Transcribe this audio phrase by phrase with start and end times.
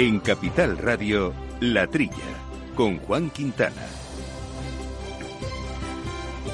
[0.00, 2.14] En Capital Radio, La Trilla,
[2.74, 3.82] con Juan Quintana.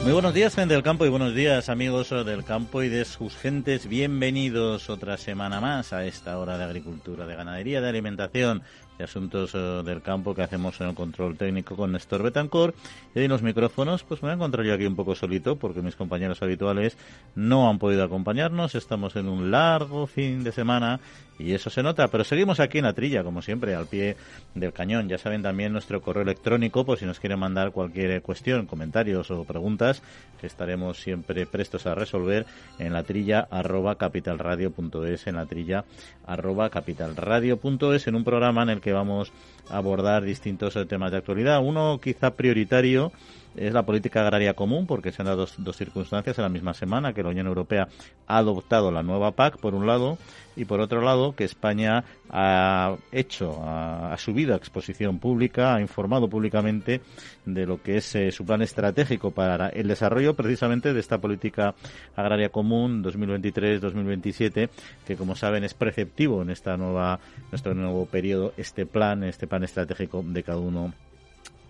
[0.03, 3.37] Muy buenos días, gente del campo, y buenos días, amigos del campo y de sus
[3.37, 3.89] gentes.
[3.89, 8.65] Bienvenidos otra semana más a esta hora de agricultura, de ganadería, de alimentación,
[8.99, 12.75] de asuntos eh, del campo que hacemos en el control técnico con Néstor Betancor.
[13.15, 15.83] Y en los micrófonos, pues me voy a encontrar yo aquí un poco solito porque
[15.83, 16.97] mis compañeros habituales
[17.34, 18.75] no han podido acompañarnos.
[18.75, 21.01] Estamos en un largo fin de semana
[21.39, 24.17] y eso se nota, pero seguimos aquí en la trilla, como siempre, al pie
[24.55, 25.09] del cañón.
[25.09, 29.45] Ya saben también nuestro correo electrónico, por si nos quieren mandar cualquier cuestión, comentarios o
[29.45, 30.03] preguntas,
[30.41, 32.47] que estaremos siempre prestos a resolver
[32.78, 35.84] en la trilla arroba capitalradio.es, en la trilla
[36.27, 41.62] arroba capitalradio.es, en un programa en el que vamos a abordar distintos temas de actualidad.
[41.62, 43.12] Uno quizá prioritario
[43.56, 47.12] es la política agraria común, porque se han dado dos, circunstancias en la misma semana,
[47.12, 47.89] que la Unión Europea
[48.27, 50.19] ha adoptado la nueva PAC, por un lado,
[50.56, 56.28] y por otro lado, que España ha hecho, ha, subido a exposición pública, ha informado
[56.28, 57.00] públicamente
[57.44, 61.75] de lo que es eh, su plan estratégico para el desarrollo precisamente de esta política
[62.17, 64.69] agraria común 2023-2027,
[65.06, 69.65] que como saben es preceptivo en esta nueva, nuestro nuevo periodo, este plan, este plan
[69.65, 70.93] estratégico de cada uno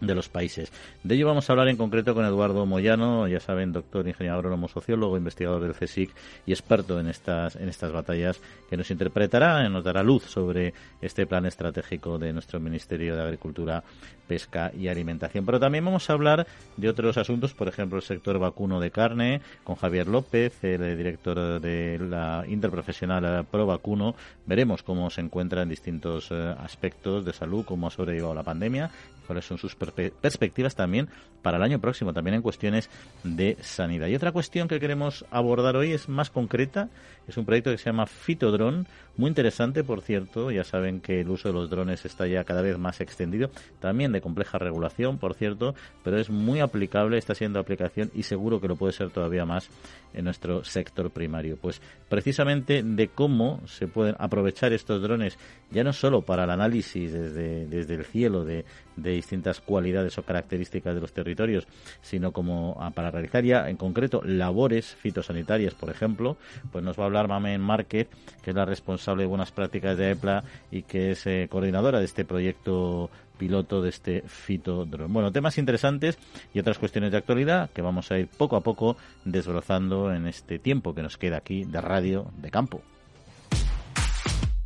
[0.01, 0.73] de los países.
[1.03, 4.69] De ello vamos a hablar en concreto con Eduardo Moyano, ya saben, doctor, ingeniero agrónomo,
[4.69, 6.11] sociólogo, investigador del CSIC
[6.47, 11.27] y experto en estas, en estas batallas, que nos interpretará, nos dará luz sobre este
[11.27, 13.83] plan estratégico de nuestro Ministerio de Agricultura,
[14.27, 15.47] Pesca y Alimentación.
[15.47, 19.41] Pero también vamos a hablar de otros asuntos, por ejemplo, el sector vacuno de carne,
[19.65, 24.15] con Javier López, el director de la interprofesional Pro Vacuno.
[24.47, 28.91] Veremos cómo se encuentra en distintos eh, aspectos de salud, cómo ha sobrellevado la pandemia
[29.27, 31.09] cuáles son sus perspectivas también
[31.43, 32.91] para el año próximo, también en cuestiones
[33.23, 34.09] de sanidad.
[34.09, 36.89] Y otra cuestión que queremos abordar hoy es más concreta,
[37.29, 38.85] es un proyecto que se llama Fitodrone,
[39.19, 42.63] muy interesante, por cierto, ya saben que el uso de los drones está ya cada
[42.63, 43.51] vez más extendido,
[43.81, 48.61] también de compleja regulación, por cierto, pero es muy aplicable, está siendo aplicación y seguro
[48.61, 49.71] que lo puede ser todavía más
[50.13, 51.57] en nuestro sector primario.
[51.57, 55.39] Pues precisamente de cómo se pueden aprovechar estos drones,
[55.71, 58.65] ya no solo para el análisis desde, desde el cielo de,
[58.97, 61.67] de distintas cualidades o características de los territorios,
[62.03, 66.37] sino como ah, para realizar ya en concreto labores fitosanitarias, por ejemplo,
[66.73, 68.09] pues nos va a hablar Mamen Márquez,
[68.43, 72.05] que es la responsable de buenas prácticas de EPLA y que es eh, coordinadora de
[72.07, 75.13] este proyecto piloto de este fitodrone.
[75.13, 76.19] Bueno, temas interesantes
[76.53, 80.59] y otras cuestiones de actualidad que vamos a ir poco a poco desbrozando en este
[80.59, 82.83] tiempo que nos queda aquí de radio de campo.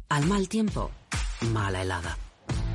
[0.08, 0.90] Al mal tiempo,
[1.52, 2.16] mala helada.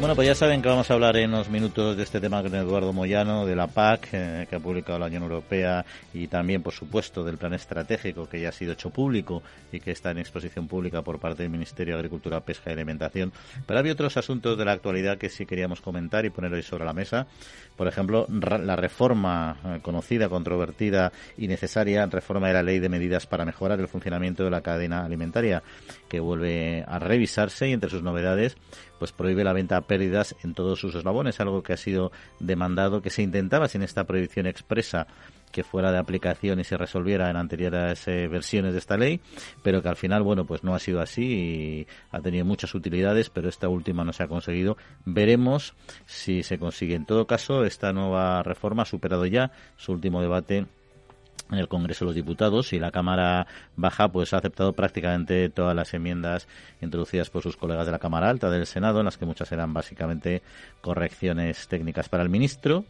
[0.00, 2.54] Bueno, pues ya saben que vamos a hablar en unos minutos de este tema con
[2.54, 6.72] Eduardo Moyano, de la PAC, eh, que ha publicado la Unión Europea, y también, por
[6.72, 9.42] supuesto, del plan estratégico que ya ha sido hecho público
[9.72, 13.32] y que está en exposición pública por parte del Ministerio de Agricultura, Pesca y Alimentación.
[13.66, 16.84] Pero había otros asuntos de la actualidad que sí queríamos comentar y poner hoy sobre
[16.84, 17.26] la mesa.
[17.76, 23.26] Por ejemplo, la reforma eh, conocida, controvertida y necesaria, reforma de la Ley de Medidas
[23.26, 25.64] para mejorar el funcionamiento de la cadena alimentaria,
[26.08, 28.56] que vuelve a revisarse y entre sus novedades
[28.98, 33.02] pues prohíbe la venta a pérdidas en todos sus eslabones, algo que ha sido demandado,
[33.02, 35.06] que se intentaba sin esta prohibición expresa
[35.50, 39.20] que fuera de aplicación y se resolviera en anteriores eh, versiones de esta ley,
[39.62, 43.30] pero que al final, bueno, pues no ha sido así y ha tenido muchas utilidades,
[43.30, 44.76] pero esta última no se ha conseguido.
[45.04, 45.74] Veremos
[46.06, 46.94] si se consigue.
[46.94, 50.66] En todo caso, esta nueva reforma ha superado ya su último debate
[51.50, 53.46] en el Congreso de los Diputados y la Cámara
[53.76, 56.48] Baja pues ha aceptado prácticamente todas las enmiendas
[56.80, 59.72] introducidas por sus colegas de la Cámara Alta del Senado, en las que muchas eran
[59.72, 60.42] básicamente
[60.80, 62.84] correcciones técnicas para el ministro.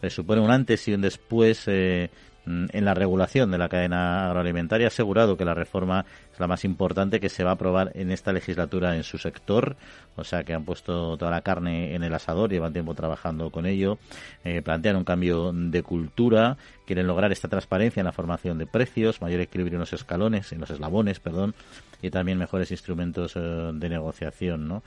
[0.00, 2.10] Le supone un antes y un después eh,
[2.46, 4.86] en la regulación de la cadena agroalimentaria.
[4.86, 8.10] Ha asegurado que la reforma es la más importante que se va a aprobar en
[8.10, 9.76] esta legislatura en su sector.
[10.16, 13.66] O sea que han puesto toda la carne en el asador, llevan tiempo trabajando con
[13.66, 13.98] ello.
[14.44, 16.56] Eh, plantean un cambio de cultura,
[16.86, 20.60] quieren lograr esta transparencia en la formación de precios, mayor equilibrio en los escalones, en
[20.60, 21.54] los eslabones, perdón,
[22.02, 24.68] y también mejores instrumentos eh, de negociación.
[24.68, 24.82] ¿no?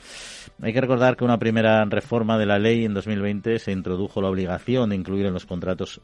[0.62, 4.30] Hay que recordar que una primera reforma de la ley en 2020 se introdujo la
[4.30, 6.02] obligación de incluir en los contratos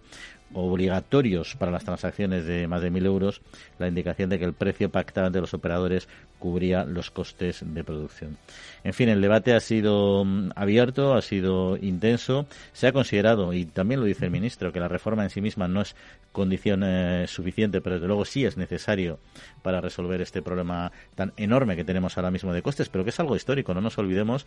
[0.54, 3.42] obligatorios para las transacciones de más de 1.000 euros
[3.80, 6.08] la indicación de que el precio pactado entre los operadores
[6.40, 8.38] cubría los costes de producción.
[8.84, 12.48] En fin, el debate ha sido mm, abierto, ha sido intenso.
[12.74, 15.68] Se ha considerado, y también lo dice el ministro, que la reforma en sí misma
[15.68, 15.96] no es
[16.32, 19.20] condición eh, suficiente, pero desde luego sí es necesario
[19.62, 23.20] para resolver este problema tan enorme que tenemos ahora mismo de costes, pero que es
[23.20, 23.74] algo histórico.
[23.74, 24.46] No nos olvidemos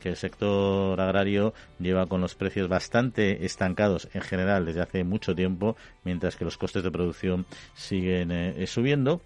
[0.00, 5.34] que el sector agrario lleva con los precios bastante estancados en general desde hace mucho
[5.34, 9.20] tiempo, mientras que los costes de producción siguen eh, subiendo.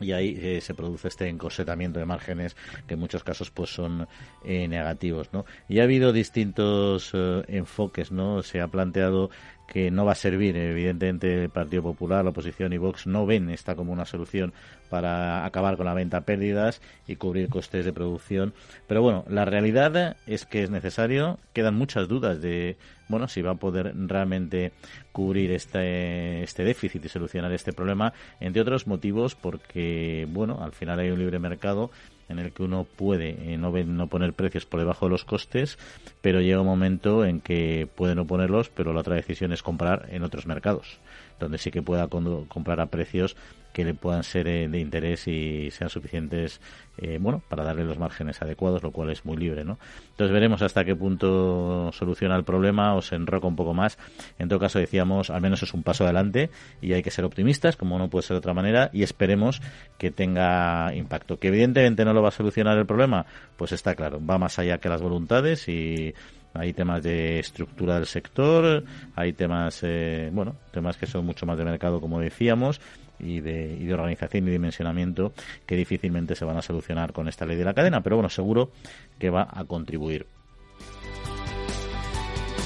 [0.00, 2.56] Y ahí eh, se produce este encosetamiento de márgenes
[2.86, 4.08] que en muchos casos pues son
[4.44, 9.30] eh, negativos no y ha habido distintos eh, enfoques no se ha planteado
[9.66, 10.56] que no va a servir.
[10.56, 14.52] Evidentemente, el Partido Popular, la oposición y Vox no ven esta como una solución
[14.90, 18.54] para acabar con la venta a pérdidas y cubrir costes de producción.
[18.86, 21.38] Pero bueno, la realidad es que es necesario.
[21.52, 22.76] Quedan muchas dudas de
[23.08, 24.72] bueno si va a poder realmente
[25.12, 31.00] cubrir este, este déficit y solucionar este problema, entre otros motivos porque bueno, al final
[31.00, 31.90] hay un libre mercado
[32.28, 35.78] en el que uno puede eh, no, no poner precios por debajo de los costes,
[36.20, 40.08] pero llega un momento en que puede no ponerlos, pero la otra decisión es comprar
[40.10, 40.98] en otros mercados,
[41.38, 43.36] donde sí que pueda comprar a precios
[43.72, 46.60] que le puedan ser eh, de interés y sean suficientes
[46.96, 49.78] eh, bueno para darle los márgenes adecuados lo cual es muy libre no
[50.10, 53.98] entonces veremos hasta qué punto soluciona el problema o se enroca un poco más.
[54.38, 56.50] En todo caso decíamos al menos es un paso adelante
[56.80, 59.60] y hay que ser optimistas como no puede ser de otra manera y esperemos
[59.98, 61.38] que tenga impacto.
[61.38, 63.26] Que evidentemente no lo va a solucionar el problema
[63.56, 66.14] pues está claro va más allá que las voluntades y
[66.54, 68.84] hay temas de estructura del sector,
[69.16, 72.80] hay temas, eh, bueno, temas que son mucho más de mercado, como decíamos,
[73.18, 75.32] y de, y de organización y dimensionamiento
[75.66, 78.70] que difícilmente se van a solucionar con esta ley de la cadena, pero bueno, seguro
[79.18, 80.26] que va a contribuir.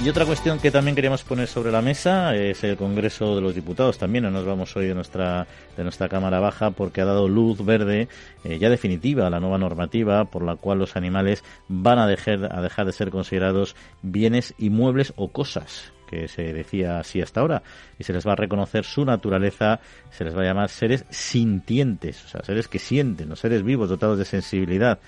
[0.05, 3.53] Y otra cuestión que también queríamos poner sobre la mesa es el Congreso de los
[3.53, 3.99] Diputados.
[3.99, 7.65] También no nos vamos hoy de nuestra, de nuestra Cámara Baja porque ha dado luz
[7.65, 8.07] verde
[8.45, 12.49] eh, ya definitiva a la nueva normativa por la cual los animales van a dejar,
[12.57, 17.63] a dejar de ser considerados bienes inmuebles o cosas que se decía así hasta ahora,
[17.99, 19.81] y se les va a reconocer su naturaleza,
[20.11, 23.91] se les va a llamar seres sintientes, o sea, seres que sienten, o seres vivos,
[23.91, 25.01] dotados de sensibilidad.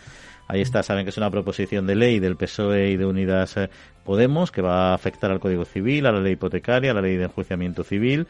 [0.50, 3.70] Ahí está, saben que es una proposición de ley del PSOE y de Unidas eh,
[4.05, 7.17] Podemos que va a afectar al Código Civil, a la ley hipotecaria, a la ley
[7.17, 8.26] de enjuiciamiento civil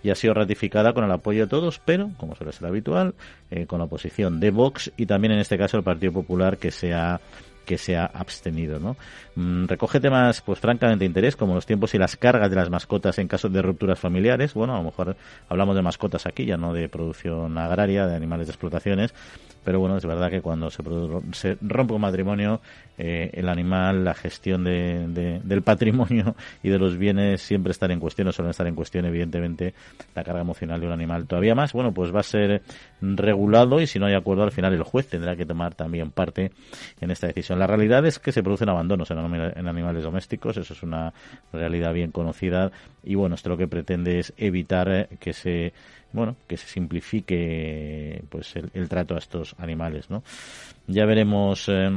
[0.00, 3.16] y ha sido ratificada con el apoyo de todos, pero, como suele ser habitual,
[3.50, 6.70] eh, con la oposición de Vox y también en este caso el Partido Popular que
[6.70, 7.20] se ha
[7.64, 8.78] que se ha abstenido.
[8.78, 8.96] ¿no?
[9.34, 12.70] Mm, recoge temas, pues francamente de interés, como los tiempos y las cargas de las
[12.70, 14.54] mascotas en caso de rupturas familiares.
[14.54, 15.16] Bueno, a lo mejor
[15.48, 19.14] hablamos de mascotas aquí, ya no de producción agraria, de animales de explotaciones,
[19.64, 20.82] pero bueno, es verdad que cuando se,
[21.32, 22.60] se rompe un matrimonio,
[22.96, 25.08] eh, el animal, la gestión de,
[25.42, 29.04] del patrimonio y de los bienes siempre están en cuestión, o suelen estar en cuestión,
[29.06, 29.74] evidentemente,
[30.14, 31.26] la carga emocional de un animal.
[31.26, 32.62] Todavía más, bueno, pues va a ser
[33.00, 36.52] regulado y si no hay acuerdo, al final el juez tendrá que tomar también parte
[37.00, 37.58] en esta decisión.
[37.58, 41.12] La realidad es que se producen abandonos en, en animales domésticos, eso es una
[41.52, 42.70] realidad bien conocida
[43.02, 45.72] y bueno, esto lo que pretende es evitar eh, que se
[46.14, 50.22] bueno, que se simplifique pues el, trato a estos animales, ¿no?
[50.86, 51.90] Ya veremos eh,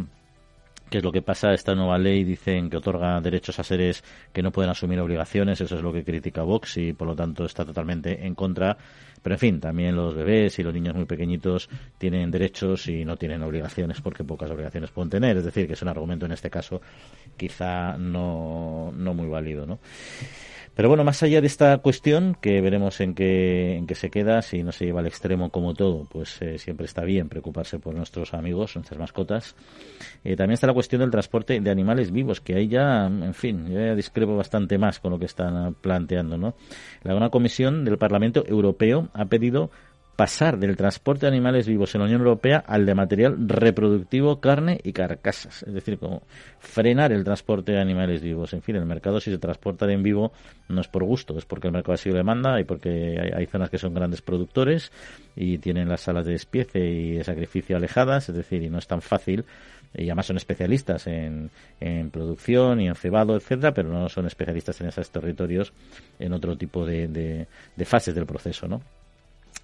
[0.90, 1.54] qué es lo que pasa.
[1.54, 4.04] Esta nueva ley dicen que otorga derechos a seres
[4.34, 7.46] que no pueden asumir obligaciones, eso es lo que critica Vox y por lo tanto
[7.46, 8.76] está totalmente en contra.
[9.22, 11.70] Pero en fin, también los bebés y los niños muy pequeñitos
[12.00, 15.38] tienen derechos y no tienen obligaciones porque pocas obligaciones pueden tener.
[15.38, 16.82] Es decir, que es un argumento en este caso
[17.36, 19.78] quizá no, no muy válido, ¿no?
[20.78, 24.44] Pero bueno, más allá de esta cuestión, que veremos en qué, en qué se queda,
[24.44, 27.96] si no se lleva al extremo como todo, pues eh, siempre está bien preocuparse por
[27.96, 29.56] nuestros amigos, nuestras mascotas.
[30.24, 33.66] Eh, también está la cuestión del transporte de animales vivos, que ahí ya, en fin,
[33.68, 36.54] yo ya discrepo bastante más con lo que están planteando, ¿no?
[37.02, 39.72] La comisión del Parlamento Europeo ha pedido
[40.18, 44.80] pasar del transporte de animales vivos en la Unión Europea al de material reproductivo, carne
[44.84, 45.62] y carcasas.
[45.62, 46.24] Es decir, como
[46.58, 48.52] frenar el transporte de animales vivos.
[48.54, 50.34] En fin, el mercado si se transporta en vivo
[50.70, 53.70] no es por gusto, es porque el mercado así lo demanda y porque hay, zonas
[53.70, 54.92] que son grandes productores
[55.36, 58.88] y tienen las salas de despiece y de sacrificio alejadas, es decir, y no es
[58.88, 59.46] tan fácil
[59.94, 64.82] y además son especialistas en, en, producción y en cebado, etcétera, pero no son especialistas
[64.82, 65.74] en esos territorios
[66.18, 68.82] en otro tipo de, de, de fases del proceso, ¿no?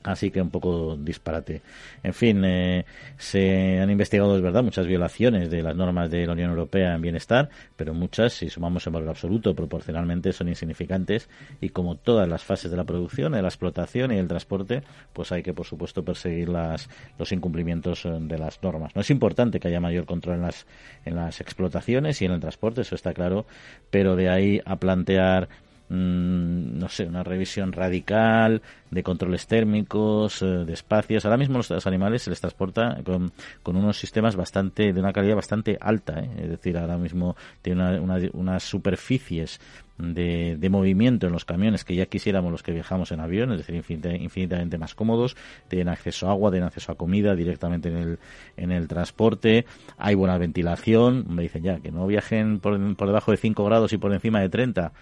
[0.03, 1.61] Así que un poco disparate.
[2.03, 2.85] En fin, eh,
[3.17, 7.01] se han investigado, es verdad, muchas violaciones de las normas de la Unión Europea en
[7.01, 11.29] bienestar, pero muchas, si sumamos en valor absoluto, proporcionalmente son insignificantes
[11.61, 14.83] y como todas las fases de la producción, de la explotación y del transporte,
[15.13, 18.95] pues hay que, por supuesto, perseguir las, los incumplimientos eh, de las normas.
[18.95, 20.67] No es importante que haya mayor control en las,
[21.05, 23.45] en las explotaciones y en el transporte, eso está claro,
[23.89, 25.47] pero de ahí a plantear
[25.93, 31.25] mm, no sé, una revisión radical de controles térmicos, eh, de espacios.
[31.25, 33.31] Ahora mismo los, animales se les transporta con,
[33.61, 36.29] con, unos sistemas bastante de una calidad bastante alta, ¿eh?
[36.37, 39.59] es decir, ahora mismo tiene una, unas superficies
[39.97, 43.59] de, de, movimiento en los camiones que ya quisiéramos los que viajamos en avión, es
[43.59, 45.35] decir, infinitamente más cómodos,
[45.67, 48.19] tienen acceso a agua, tienen acceso a comida directamente en el,
[48.57, 49.65] en el transporte,
[49.97, 53.93] hay buena ventilación, me dicen ya que no viajen por, por debajo de 5 grados
[53.93, 54.93] y por encima de 30,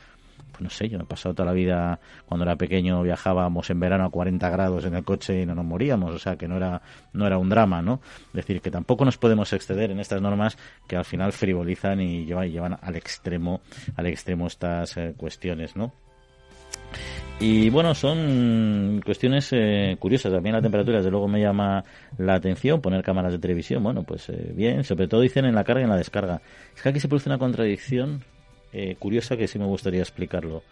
[0.62, 4.06] no sé, yo me he pasado toda la vida, cuando era pequeño viajábamos en verano
[4.06, 6.82] a 40 grados en el coche y no nos moríamos, o sea que no era,
[7.14, 8.02] no era un drama, ¿no?
[8.28, 12.26] Es decir, que tampoco nos podemos exceder en estas normas que al final frivolizan y
[12.26, 13.62] llevan, llevan al extremo,
[13.96, 15.92] al extremo estas eh, cuestiones, ¿no?
[17.40, 20.32] Y bueno, son cuestiones eh, curiosas.
[20.32, 21.84] También la temperatura, desde luego, me llama
[22.20, 22.82] la atención.
[22.82, 24.84] Poner cámaras de televisión, bueno, pues eh, bien.
[24.84, 26.40] Sobre todo dicen en la carga y en la descarga.
[26.76, 28.24] Es que aquí se produce una contradicción
[28.74, 30.64] eh, curiosa que sí me gustaría explicarlo.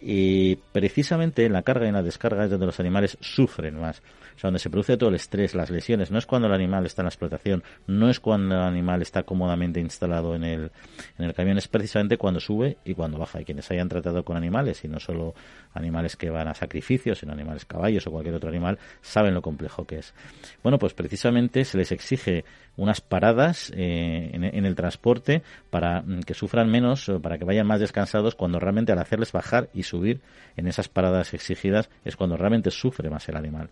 [0.00, 4.02] Y precisamente en la carga y en la descarga es donde los animales sufren más.
[4.36, 6.10] O sea, donde se produce todo el estrés, las lesiones.
[6.10, 9.22] No es cuando el animal está en la explotación, no es cuando el animal está
[9.22, 10.72] cómodamente instalado en el,
[11.18, 13.40] en el camión, es precisamente cuando sube y cuando baja.
[13.40, 15.34] Y quienes hayan tratado con animales, y no solo
[15.72, 19.86] animales que van a sacrificios, sino animales caballos o cualquier otro animal, saben lo complejo
[19.86, 20.14] que es.
[20.62, 22.44] Bueno, pues precisamente se les exige
[22.76, 27.80] unas paradas eh, en, el transporte para mm, que sufran menos, para que vayan más
[27.80, 30.20] descansados, cuando realmente al hacerles bajar y subir
[30.56, 33.70] en esas paradas exigidas es cuando realmente sufre más el animal.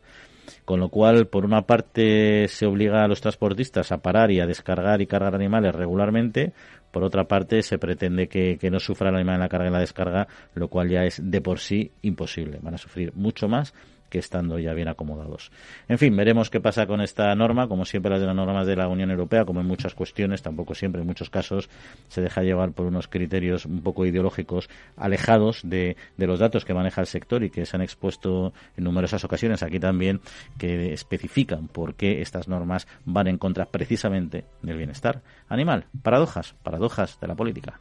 [0.65, 4.47] Con lo cual, por una parte, se obliga a los transportistas a parar y a
[4.47, 6.53] descargar y cargar animales regularmente.
[6.91, 9.69] Por otra parte, se pretende que, que no sufra el animal en la carga y
[9.69, 12.59] en la descarga, lo cual ya es de por sí imposible.
[12.61, 13.75] Van a sufrir mucho más
[14.12, 15.50] que estando ya bien acomodados.
[15.88, 17.66] En fin, veremos qué pasa con esta norma.
[17.66, 20.75] Como siempre, las de las normas de la Unión Europea, como en muchas cuestiones, tampoco
[20.75, 21.71] siempre, en muchos casos,
[22.09, 27.00] se deja llevar por unos criterios un poco ideológicos alejados de, los datos que maneja
[27.00, 30.21] el sector y que se han expuesto en numerosas ocasiones aquí también,
[30.59, 35.87] que especifican por qué estas normas van en contra precisamente del bienestar animal.
[36.02, 37.81] Paradojas, paradojas de la política.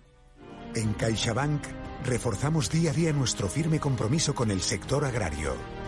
[0.76, 1.62] En CaixaBank
[2.06, 5.81] reforzamos día a día nuestro firme compromiso con el sector agrario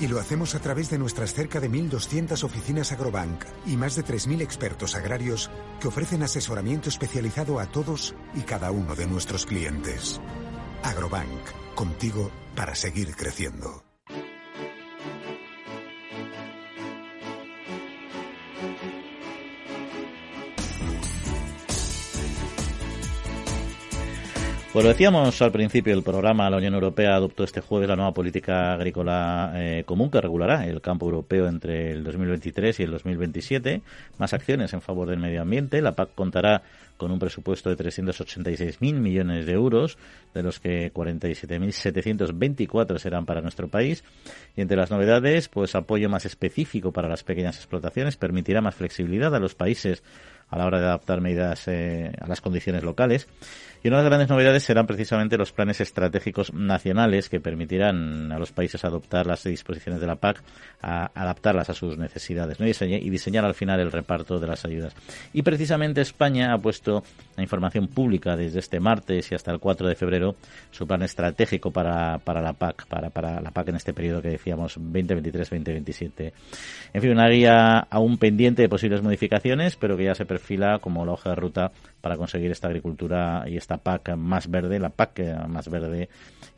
[0.00, 4.04] y lo hacemos a través de nuestras cerca de 1.200 oficinas Agrobank y más de
[4.04, 10.20] 3.000 expertos agrarios que ofrecen asesoramiento especializado a todos y cada uno de nuestros clientes.
[10.82, 13.89] Agrobank, contigo para seguir creciendo.
[24.72, 28.14] Pues lo decíamos al principio del programa, la Unión Europea adoptó este jueves la nueva
[28.14, 33.82] política agrícola eh, común que regulará el campo europeo entre el 2023 y el 2027.
[34.18, 35.82] Más acciones en favor del medio ambiente.
[35.82, 36.62] La PAC contará
[36.98, 39.98] con un presupuesto de 386.000 millones de euros,
[40.34, 44.04] de los que 47.724 serán para nuestro país.
[44.54, 49.34] Y entre las novedades, pues apoyo más específico para las pequeñas explotaciones, permitirá más flexibilidad
[49.34, 50.04] a los países
[50.50, 53.28] a la hora de adaptar medidas eh, a las condiciones locales.
[53.82, 58.38] Y una de las grandes novedades serán precisamente los planes estratégicos nacionales que permitirán a
[58.38, 60.42] los países adoptar las disposiciones de la PAC,
[60.82, 64.94] a adaptarlas a sus necesidades y diseñar al final el reparto de las ayudas.
[65.32, 67.02] Y precisamente España ha puesto
[67.36, 70.36] la información pública desde este martes y hasta el 4 de febrero
[70.70, 74.28] su plan estratégico para, para la PAC, para, para la PAC en este periodo que
[74.28, 76.32] decíamos 2023-2027.
[76.92, 80.26] En fin, una guía aún pendiente de posibles modificaciones, pero que ya se
[80.80, 84.88] como la hoja de ruta para conseguir esta agricultura y esta PAC más verde, la
[84.88, 86.08] PAC más verde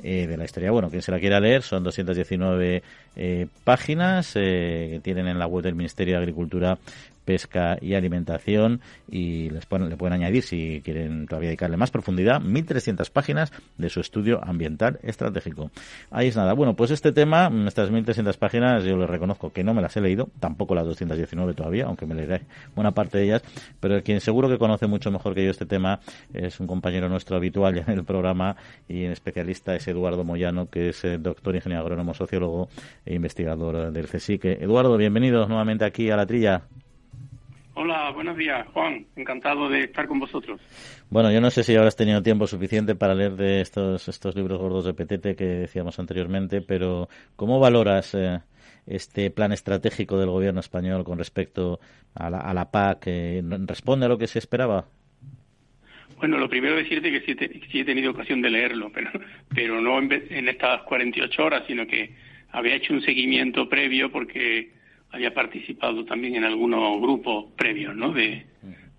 [0.03, 0.71] eh, de la historia.
[0.71, 2.83] Bueno, quien se la quiera leer, son 219
[3.17, 6.79] eh, páginas eh, que tienen en la web del Ministerio de Agricultura
[7.25, 13.11] pesca y alimentación y les le pueden añadir si quieren todavía dedicarle más profundidad 1300
[13.11, 15.71] páginas de su estudio ambiental estratégico.
[16.11, 16.53] Ahí es nada.
[16.53, 20.01] Bueno pues este tema estas 1300 páginas yo les reconozco que no me las he
[20.01, 22.43] leído tampoco las 219 todavía aunque me leeré
[22.75, 23.43] buena parte de ellas
[23.81, 26.01] pero quien seguro que conoce mucho mejor que yo este tema
[26.33, 28.57] es un compañero nuestro habitual en el programa
[28.89, 32.69] y en especialista es Eduardo Moyano que es eh, doctor ingeniero agrónomo sociólogo
[33.05, 34.45] e investigador del CSIC.
[34.45, 36.63] Eduardo bienvenido nuevamente aquí a la trilla
[37.75, 39.07] Hola, buenos días, Juan.
[39.17, 40.61] Encantado de estar con vosotros.
[41.09, 44.61] Bueno, yo no sé si habrás tenido tiempo suficiente para leer de estos, estos libros
[44.61, 48.41] gordos de Petete que decíamos anteriormente, pero ¿cómo valoras eh,
[48.87, 51.81] este plan estratégico del gobierno español con respecto
[52.15, 53.07] a la, a la PAC?
[53.67, 54.85] ¿Responde a lo que se esperaba?
[56.19, 57.21] Bueno, lo primero decirte que
[57.71, 59.11] sí, he tenido ocasión de leerlo, pero,
[59.53, 62.15] pero no en, en estas 48 horas, sino que
[62.53, 64.71] había hecho un seguimiento previo porque
[65.13, 68.13] había participado también en algunos grupos previos, ¿no?
[68.13, 68.47] De,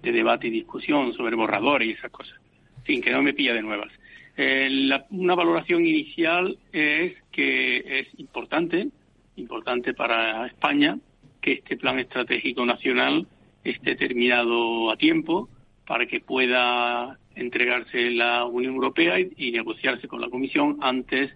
[0.01, 2.38] debate y discusión sobre borradores y esas cosas.
[2.77, 3.91] En fin, que no me pilla de nuevas.
[4.36, 8.89] Eh, una valoración inicial es que es importante,
[9.38, 10.98] importante para España,
[11.41, 13.27] que este plan estratégico nacional
[13.63, 15.50] esté terminado a tiempo
[15.88, 21.32] para que pueda entregarse la Unión Europea y, negociarse con la Comisión antes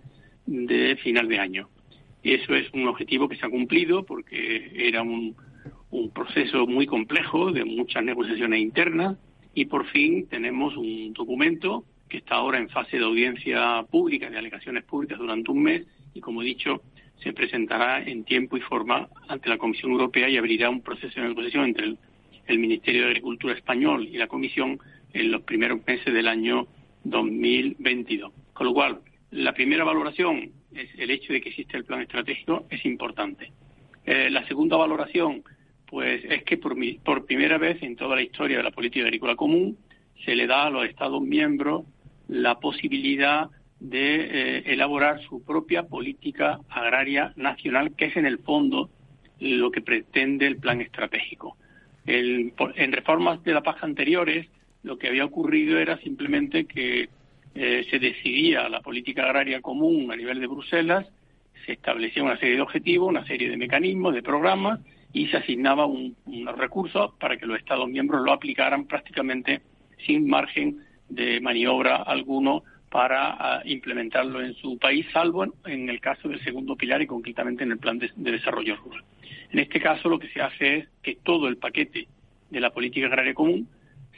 [0.46, 1.70] de final de año.
[2.28, 5.34] Y eso es un objetivo que se ha cumplido porque era un,
[6.14, 9.18] proceso muy complejo de muchas negociaciones internas
[9.54, 14.38] y por fin tenemos un documento que está ahora en fase de audiencia pública, de
[14.38, 16.82] alegaciones públicas durante un mes y, como he dicho,
[17.24, 21.30] se presentará en tiempo y forma ante la Comisión Europea y abrirá un proceso de
[21.30, 21.96] negociación entre
[22.48, 24.80] el, Ministerio de Agricultura español y la Comisión
[25.14, 26.68] en los primeros meses del año
[27.06, 28.34] 2022.
[28.52, 29.00] Con lo cual,
[29.32, 33.52] la primera valoración es el hecho de que existe el plan estratégico, es importante.
[34.06, 35.44] Eh, la segunda valoración,
[35.86, 39.36] pues, es que por, por primera vez en toda la historia de la política agrícola
[39.36, 39.78] común
[40.26, 41.86] se le da a los Estados miembros
[42.28, 48.90] la posibilidad de eh, elaborar su propia política agraria nacional, que es en el fondo
[49.40, 51.58] lo que pretende el plan estratégico.
[52.06, 54.48] en reformas de la PAC anteriores,
[54.84, 57.10] lo que había ocurrido era simplemente que
[57.60, 61.08] eh, se decidía la política agraria común a nivel de Bruselas,
[61.66, 64.80] se establecía una serie de objetivos, una serie de mecanismos, de programas,
[65.12, 69.62] y se asignaba unos recursos para que los Estados miembros lo aplicaran prácticamente
[70.06, 76.30] sin margen de maniobra alguno para ah, implementarlo en su país, salvo en, el caso
[76.30, 79.04] del segundo pilar y concretamente en el plan de, desarrollo rural.
[79.52, 82.08] En este caso lo que se hace es que todo el paquete
[82.50, 83.68] de la política agraria común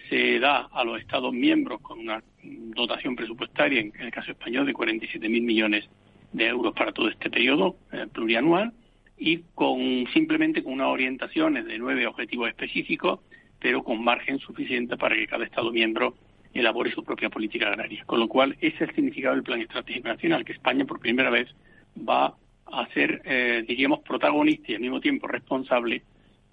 [0.10, 4.74] se da a los Estados miembros con una dotación presupuestaria, en, el caso español, de
[4.74, 5.89] 47.000 millones
[6.34, 8.74] de euros para todo este periodo eh, plurianual
[9.18, 13.20] y con simplemente con unas orientaciones de nueve objetivos específicos,
[13.60, 16.16] pero con margen suficiente para que cada Estado miembro
[16.54, 18.04] elabore su propia política agraria.
[18.06, 21.30] Con lo cual, ese es el significado del Plan Estratégico Nacional, que España por primera
[21.30, 21.50] vez
[21.98, 22.36] va
[22.66, 26.04] a ser, eh, diríamos, protagonista y al mismo tiempo responsable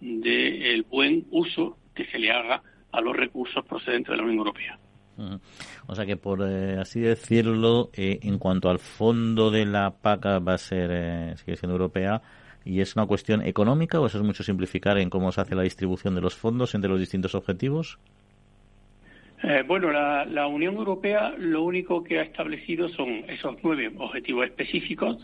[0.00, 2.62] del buen uso que se le haga
[2.97, 4.78] a los recursos procedentes de la Unión Europea.
[5.87, 10.41] O sea que, por eh, así decirlo, eh, en cuanto al fondo de la PACA
[10.41, 12.21] va a ser, sigue siendo europea,
[12.65, 15.63] ¿y es una cuestión económica o eso es mucho simplificar en cómo se hace la
[15.63, 17.99] distribución de los fondos entre los distintos objetivos?
[19.43, 25.19] Eh, bueno, la, Unión Europea lo único que ha establecido son esos nueve objetivos específicos,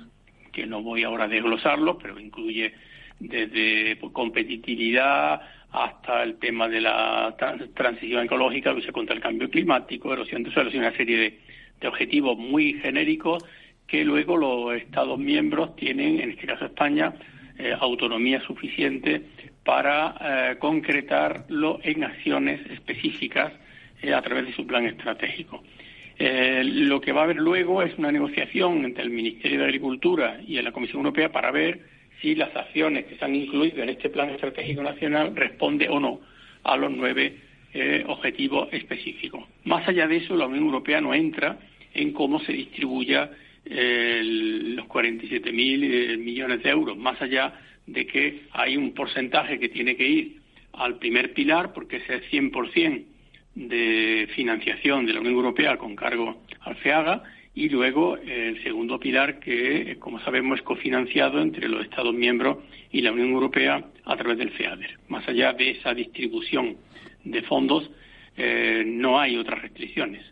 [0.52, 2.72] que no voy ahora a desglosarlos, pero incluye
[3.18, 5.40] desde pues, competitividad
[5.72, 7.34] hasta el tema de la
[7.74, 12.38] transición ecológica, lucha contra el cambio climático, erosión de suelos y una serie de, objetivos
[12.38, 13.44] muy genéricos
[13.88, 17.12] que luego los Estados miembros tienen, en este caso España,
[17.58, 19.22] eh, autonomía suficiente
[19.64, 23.52] para eh, concretarlo en acciones específicas
[24.00, 25.62] eh, a través de su plan estratégico.
[26.18, 30.40] Eh, lo que va a haber luego es una negociación entre el Ministerio de Agricultura
[30.46, 31.80] y la Comisión Europea para ver
[32.22, 36.20] si las acciones que se han incluido en este plan estratégico nacional responden o no
[36.62, 37.36] a los nueve
[37.74, 39.44] eh, objetivos específicos.
[39.64, 41.58] Más allá de eso, la Unión Europea no entra
[41.92, 43.30] en cómo se distribuya
[43.64, 47.54] los 47.000 millones de euros, más allá
[47.86, 50.36] de que hay un porcentaje que tiene que ir
[50.72, 53.04] al primer pilar, porque ese es 100%
[53.54, 57.22] de financiación de la Unión Europea con cargo al FEAGA
[57.54, 62.58] y luego el segundo pilar que, como sabemos, es cofinanciado entre los Estados miembros
[62.90, 64.98] y la Unión Europea a través del FEADER.
[65.08, 66.76] Más allá de esa distribución
[67.24, 67.90] de fondos,
[68.36, 70.31] eh, no hay otras restricciones.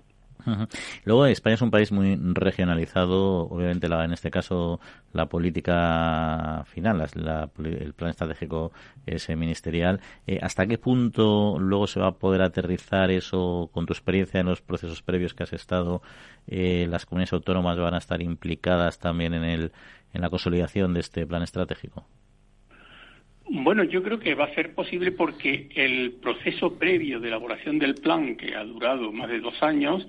[1.04, 4.80] Luego España es un país muy regionalizado, obviamente la, en este caso
[5.12, 8.72] la política final, el plan estratégico
[9.06, 10.00] es ministerial.
[10.26, 14.46] Eh, ¿Hasta qué punto luego se va a poder aterrizar eso con tu experiencia en
[14.46, 16.02] los procesos previos que has estado?
[16.46, 19.72] Eh, ¿Las comunidades autónomas van a estar implicadas también en, el,
[20.12, 22.06] en la consolidación de este plan estratégico?
[23.52, 27.96] Bueno, yo creo que va a ser posible porque el proceso previo de elaboración del
[27.96, 30.06] plan, que ha durado más de dos años,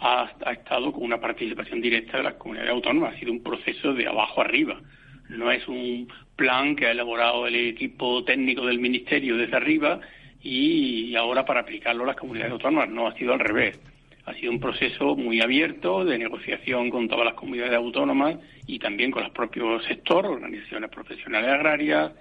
[0.00, 3.14] ha, estado con una participación directa de las comunidades autónomas.
[3.14, 4.80] Ha sido un proceso de abajo arriba.
[5.28, 10.00] No es un plan que ha elaborado el equipo técnico del Ministerio desde arriba
[10.42, 12.88] y ahora para aplicarlo a las comunidades autónomas.
[12.88, 13.78] No, ha sido al revés.
[14.24, 18.36] Ha sido un proceso muy abierto de negociación con todas las comunidades autónomas
[18.66, 22.12] y también con los propios sectores, organizaciones profesionales agrarias,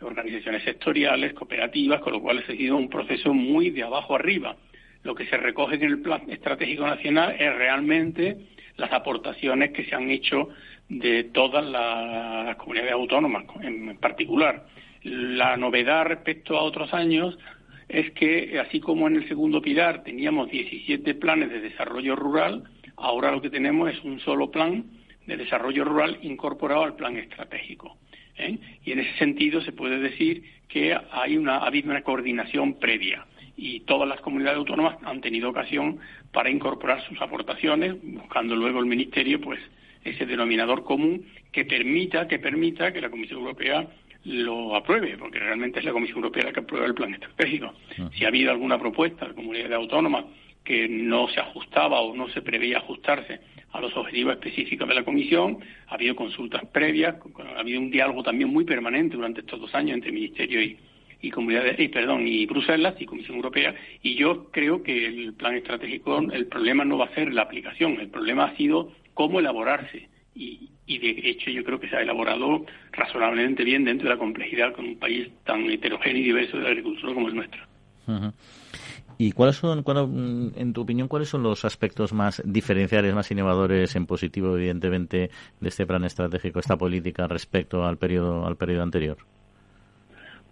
[0.00, 4.56] organizaciones sectoriales, cooperativas, con lo cual ha sido un proceso muy de abajo arriba
[5.04, 8.36] lo que se recoge en el Plan Estratégico Nacional es realmente
[8.76, 10.48] las aportaciones que se han hecho
[10.88, 14.66] de todas las, comunidades autónomas en particular.
[15.02, 17.38] La novedad respecto a otros años
[17.88, 22.64] es que, así como en el segundo pilar teníamos 17 planes de desarrollo rural,
[22.96, 24.84] Ahora lo que tenemos es un solo plan
[25.26, 27.96] de desarrollo rural incorporado al plan estratégico.
[28.36, 28.58] ¿eh?
[28.84, 33.26] Y en ese sentido se puede decir que hay una, ha habido una coordinación previa
[33.56, 35.98] y todas las comunidades autónomas han tenido ocasión
[36.32, 39.60] para incorporar sus aportaciones, buscando luego el Ministerio pues
[40.04, 43.86] ese denominador común que permita que permita que la Comisión Europea
[44.24, 47.74] lo apruebe, porque realmente es la Comisión Europea la que aprueba el plan estratégico.
[48.14, 50.24] Si ha habido alguna propuesta de comunidad autónoma
[50.64, 53.40] que no se ajustaba o no se preveía ajustarse
[53.72, 57.16] a los objetivos específicos de la Comisión, ha habido consultas previas,
[57.54, 60.78] ha habido un diálogo también muy permanente durante estos dos años entre Ministerio y,
[61.24, 65.54] y comunidades, y, perdón, y Bruselas y Comisión Europea, y yo creo que el plan
[65.54, 70.08] estratégico, el problema no va a ser la aplicación, el problema ha sido cómo elaborarse.
[70.34, 74.18] Y, y de hecho yo creo que se ha elaborado razonablemente bien dentro de la
[74.18, 77.62] complejidad con un país tan heterogéneo y diverso de la agricultura como el nuestro.
[79.16, 79.82] ¿Y cuáles son,
[80.56, 85.68] en tu opinión, cuáles son los aspectos más diferenciales, más innovadores en positivo, evidentemente, de
[85.68, 89.16] este plan estratégico, esta política respecto al periodo, al periodo anterior?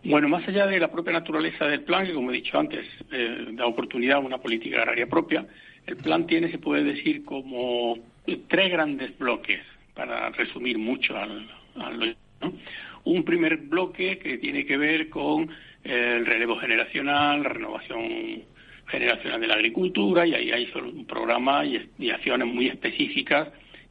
[0.04, 3.46] Bueno, más allá de la propia naturaleza del plan, que como he dicho antes, eh,
[3.52, 5.46] da oportunidad a una política agraria propia,
[5.86, 7.98] el plan tiene, se puede decir, como
[8.48, 9.60] tres grandes bloques,
[9.94, 12.16] para resumir mucho al,
[13.04, 15.48] Un primer bloque que tiene que ver con
[15.84, 18.42] el relevo generacional, la renovación
[18.88, 23.48] generacional de la agricultura, y ahí hay un programa y acciones muy específicas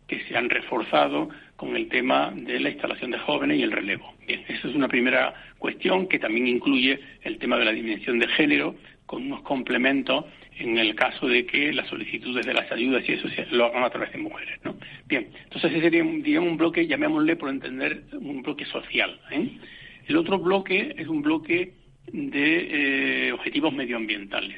[0.07, 1.29] que se han reforzado
[1.61, 4.15] con el tema de la instalación de jóvenes y el relevo.
[4.25, 8.27] Bien, esa es una primera cuestión que también incluye el tema de la dimensión de
[8.29, 10.25] género, con unos complementos
[10.57, 13.91] en el caso de que las solicitudes de las ayudas y eso lo hagan a
[13.91, 14.59] través de mujeres.
[14.63, 14.75] ¿no?
[15.07, 16.01] Bien, entonces ese sería
[16.41, 19.19] un bloque, llamémosle por entender, un bloque social.
[19.29, 19.47] ¿eh?
[20.07, 21.73] El otro bloque es un bloque
[22.11, 24.57] de eh, objetivos medioambientales.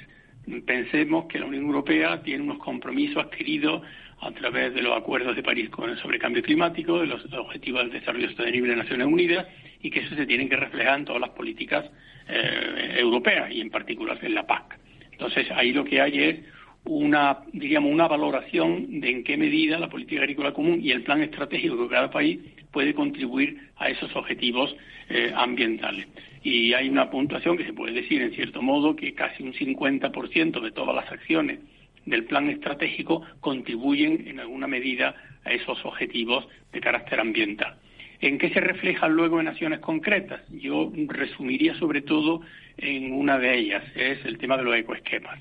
[0.65, 3.81] Pensemos que la Unión Europea tiene unos compromisos adquiridos
[4.21, 5.69] a través de los acuerdos de París
[6.01, 9.47] sobre cambio climático, de los objetivos del desarrollo sostenible de Naciones Unidas,
[9.81, 11.85] y que eso se tiene que reflejar en todas las políticas
[12.27, 14.79] eh, europeas y en particular en la PAC.
[15.11, 16.39] Entonces, ahí lo que hay es
[16.85, 21.21] una, diríamos, una valoración de en qué medida la política agrícola común y el plan
[21.21, 22.39] estratégico de cada país
[22.71, 24.75] puede contribuir a esos objetivos
[25.09, 26.07] eh, ambientales.
[26.43, 30.59] Y hay una puntuación que se puede decir, en cierto modo, que casi un 50%
[30.59, 31.59] de todas las acciones
[32.05, 37.75] del plan estratégico contribuyen en alguna medida a esos objetivos de carácter ambiental.
[38.21, 40.41] ¿En qué se reflejan luego en acciones concretas?
[40.49, 42.41] Yo resumiría sobre todo
[42.77, 45.39] en una de ellas, es el tema de los ecoesquemas.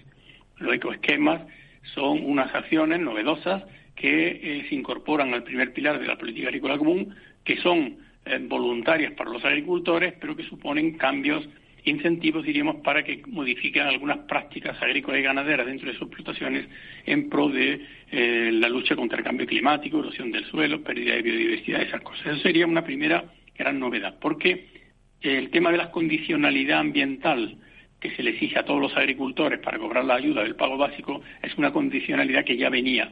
[0.58, 1.42] Los ecoesquemas
[1.94, 6.78] son unas acciones novedosas que eh, se incorporan al primer pilar de la política agrícola
[6.78, 11.48] común, que son eh, voluntarias para los agricultores, pero que suponen cambios,
[11.84, 16.68] incentivos, diríamos, para que modifiquen algunas prácticas agrícolas y ganaderas dentro de sus explotaciones
[17.06, 21.22] en pro de eh, la lucha contra el cambio climático, erosión del suelo, pérdida de
[21.22, 22.26] biodiversidad, esas cosas.
[22.26, 23.24] Eso sería una primera
[23.56, 24.66] gran novedad, porque
[25.20, 27.58] el tema de la condicionalidad ambiental
[28.00, 31.22] que se le exige a todos los agricultores para cobrar la ayuda del pago básico
[31.40, 33.10] es una condicionalidad que ya venía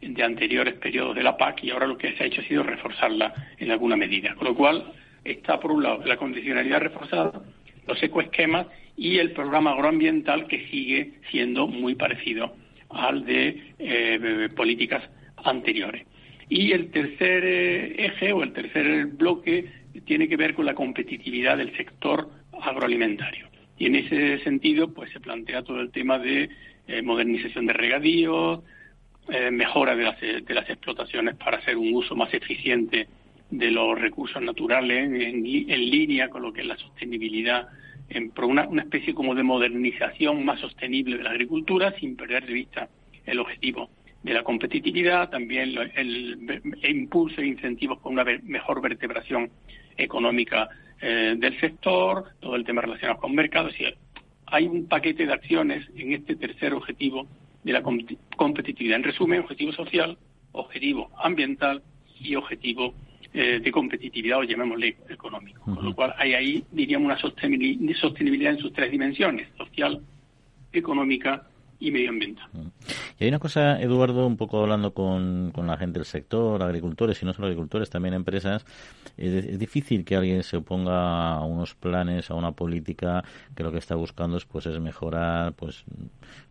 [0.00, 2.64] de anteriores periodos de la PAC y ahora lo que se ha hecho ha sido
[2.64, 4.34] reforzarla en alguna medida.
[4.34, 4.92] Con lo cual
[5.24, 7.40] está, por un lado, la condicionalidad reforzada,
[7.86, 8.66] los ecoesquemas
[8.96, 12.54] y el programa agroambiental que sigue siendo muy parecido
[12.90, 15.02] al de eh, políticas
[15.36, 16.06] anteriores.
[16.48, 19.70] Y el tercer eh, eje o el tercer bloque
[20.04, 22.28] tiene que ver con la competitividad del sector
[22.60, 23.48] agroalimentario.
[23.78, 26.50] Y en ese sentido, pues se plantea todo el tema de
[26.86, 28.60] eh, modernización de regadíos,
[29.52, 33.06] mejora de las, de las explotaciones para hacer un uso más eficiente
[33.52, 37.68] de los recursos naturales en, línea con lo que es la sostenibilidad,
[38.08, 42.52] en, una, una especie como de modernización más sostenible de la agricultura sin perder de
[42.54, 42.88] vista
[43.26, 43.90] el objetivo
[44.22, 49.50] de la competitividad, también el, impulso e incentivos con una mejor vertebración
[49.98, 50.68] económica
[51.00, 53.74] eh, del sector, todo el tema relacionado con mercados.
[54.46, 57.26] Hay un paquete de acciones en este tercer objetivo
[57.64, 57.82] de la
[58.36, 58.96] competitividad.
[58.96, 60.16] En resumen, objetivo social,
[60.52, 61.82] objetivo ambiental
[62.18, 62.94] y objetivo
[63.34, 65.62] eh, de competitividad o llamémosle económico.
[65.62, 70.00] Con lo cual hay ahí, diríamos, una sostenibilidad en sus tres dimensiones, social,
[70.72, 71.46] económica
[71.80, 72.48] y medioambiental.
[73.18, 77.22] Y hay una cosa, Eduardo, un poco hablando con, con la gente del sector, agricultores
[77.22, 78.64] y no solo agricultores, también empresas,
[79.16, 83.22] es, difícil que alguien se oponga a unos planes, a una política
[83.54, 85.84] que lo que está buscando es, pues, es mejorar, pues,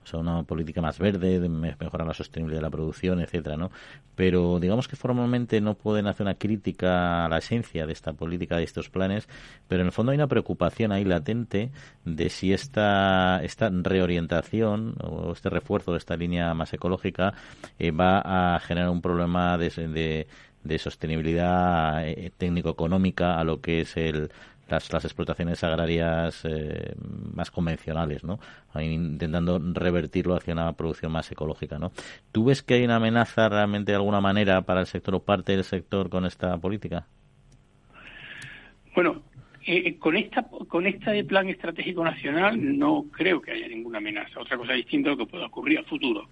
[0.03, 3.71] o sea, una política más verde, mejorar la sostenibilidad de la producción, etcétera, ¿no?
[4.15, 8.57] Pero digamos que formalmente no pueden hacer una crítica a la esencia de esta política,
[8.57, 9.27] de estos planes,
[9.67, 11.71] pero en el fondo hay una preocupación ahí latente
[12.05, 17.33] de si esta, esta reorientación o este refuerzo de esta línea más ecológica
[17.79, 20.27] eh, va a generar un problema de,
[20.63, 24.31] de, sostenibilidad eh, técnico-económica a lo que es el,
[24.71, 26.95] las, las explotaciones agrarias eh,
[27.33, 28.39] más convencionales, ¿no?
[28.75, 31.91] Intentando revertirlo hacia una producción más ecológica, ¿no?
[32.31, 35.51] ¿Tú ves que hay una amenaza realmente de alguna manera para el sector o parte
[35.51, 37.05] del sector con esta política?
[38.95, 39.21] Bueno,
[39.65, 44.39] eh, eh, con esta con este plan estratégico nacional no creo que haya ninguna amenaza.
[44.39, 46.29] Otra cosa distinta lo que pueda ocurrir a futuro.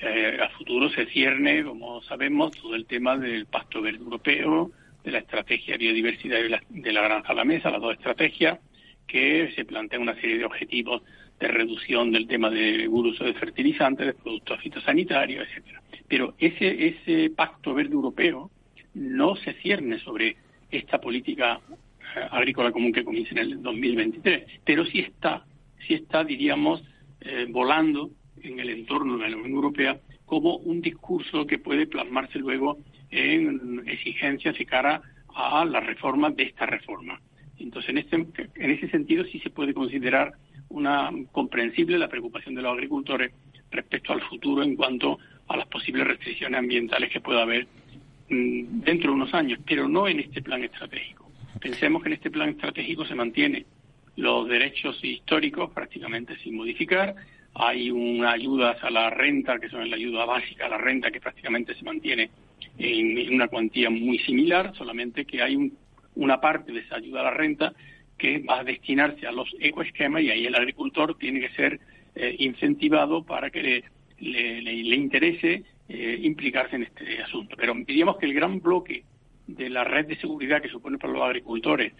[0.00, 4.70] Eh, a futuro se cierne, como sabemos, todo el tema del Pacto Verde Europeo,
[5.04, 8.58] de la estrategia biodiversidad de la, de la granja a la mesa, las dos estrategias,
[9.06, 11.02] que se plantean una serie de objetivos
[11.38, 15.82] de reducción del tema del uso de fertilizantes, de productos fitosanitarios, etcétera.
[16.08, 18.50] Pero ese, ese pacto verde europeo
[18.94, 20.36] no se cierne sobre
[20.70, 21.60] esta política
[22.30, 25.44] agrícola común que comienza en el 2023, pero sí está,
[25.86, 26.82] sí está, diríamos,
[27.20, 28.10] eh, volando
[28.42, 32.78] en el entorno de la Unión Europea como un discurso que puede plasmarse luego
[33.10, 35.02] en exigencias de cara
[35.34, 37.20] a las reformas de esta reforma.
[37.58, 40.32] Entonces, en, este, en ese sentido sí se puede considerar
[40.68, 43.32] una comprensible la preocupación de los agricultores
[43.70, 47.66] respecto al futuro en cuanto a las posibles restricciones ambientales que pueda haber
[48.28, 51.25] mm, dentro de unos años, pero no en este plan estratégico.
[51.66, 53.66] Pensemos que en este plan estratégico se mantiene
[54.14, 57.16] los derechos históricos prácticamente sin modificar,
[57.54, 61.20] hay una ayuda a la renta, que son la ayuda básica a la renta, que
[61.20, 62.30] prácticamente se mantiene
[62.78, 65.72] en una cuantía muy similar, solamente que hay
[66.14, 67.74] una parte de esa ayuda a la renta
[68.16, 71.80] que va a destinarse a los ecoesquemas y ahí el agricultor tiene que ser
[72.14, 73.62] eh, incentivado para que
[74.20, 77.56] le, le, interese eh, implicarse en este asunto.
[77.58, 79.02] Pero diríamos que el gran bloque
[79.46, 81.92] de la red de seguridad que supone para los agricultores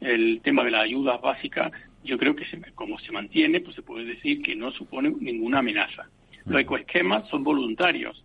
[0.00, 4.04] el tema de las ayudas básicas, yo creo que como se mantiene, pues se puede
[4.04, 6.08] decir que no supone ninguna amenaza.
[6.44, 8.22] Los ecoesquemas son voluntarios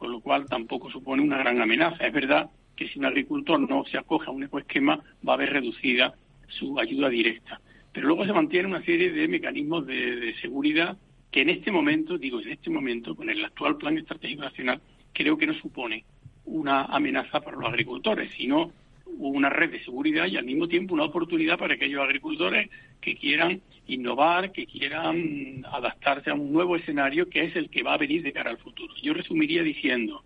[0.00, 2.06] con lo cual tampoco supone una gran amenaza.
[2.06, 4.96] Es verdad que si un agricultor no se acoge a un ecoesquema,
[5.28, 6.14] va a haber reducida
[6.48, 7.60] su ayuda directa.
[7.92, 10.96] Pero luego se mantiene una serie de mecanismos de, seguridad
[11.30, 14.80] que en este momento, digo en este momento, con el actual Plan Estratégico Nacional,
[15.12, 16.04] creo que no supone
[16.44, 18.72] una amenaza para los agricultores, sino
[19.18, 23.60] una red de seguridad y al mismo tiempo una oportunidad para aquellos agricultores que quieran
[23.86, 28.22] innovar, que quieran adaptarse a un nuevo escenario que es el que va a venir
[28.22, 28.94] de cara al futuro.
[29.02, 30.22] Yo resumiría diciendo,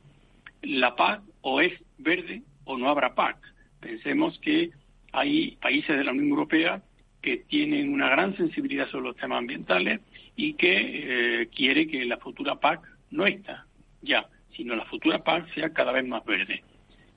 [0.63, 3.37] la PAC o es verde o no habrá PAC.
[3.81, 4.71] Pensemos que
[5.13, 6.83] hay países de la Unión Europea
[7.23, 10.01] que tienen una gran sensibilidad sobre los temas ambientales
[10.37, 13.67] y que eh, quiere que la futura PAC no está
[14.05, 16.63] ya, sino la futura PAC sea cada vez más verde.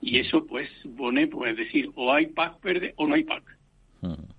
[0.00, 3.42] Y eso pues supone pues decir o hay PAC verde o no hay PAC.
[4.00, 4.38] Hmm.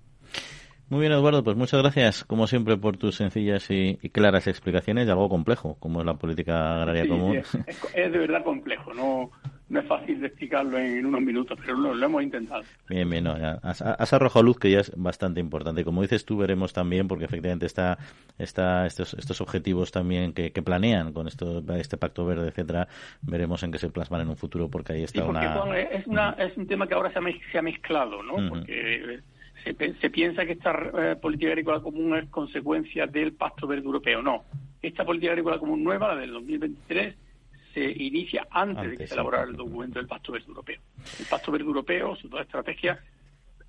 [0.89, 5.11] Muy bien, Eduardo, pues muchas gracias, como siempre, por tus sencillas y, claras explicaciones de
[5.11, 7.35] algo complejo, como es la política agraria común.
[7.35, 7.53] Es,
[7.93, 9.29] es, de verdad complejo, no,
[9.69, 12.63] no es fácil de explicarlo en, unos minutos, pero lo, lo hemos intentado.
[12.89, 15.83] Bien, bien, no, has, arrojado luz que ya es bastante importante.
[15.83, 17.97] Como dices tú, veremos también, porque efectivamente está,
[18.37, 22.87] está estos, estos objetivos también que, que planean con esto, este pacto verde, etcétera,
[23.21, 25.77] veremos en qué se plasman en un futuro, porque ahí está una...
[25.77, 28.49] es, una, es un tema que ahora se ha, se ha mezclado, ¿no?
[28.49, 29.21] Porque
[29.63, 34.21] se, piensa que esta eh, política agrícola común es consecuencia del Pacto Verde Europeo.
[34.21, 34.43] No.
[34.81, 37.15] Esta política agrícola común nueva, la del 2023,
[37.73, 40.81] se inicia antes, de que se elaborara el documento del Pacto Verde Europeo.
[41.19, 42.99] El Pacto Verde Europeo, sus dos estrategias,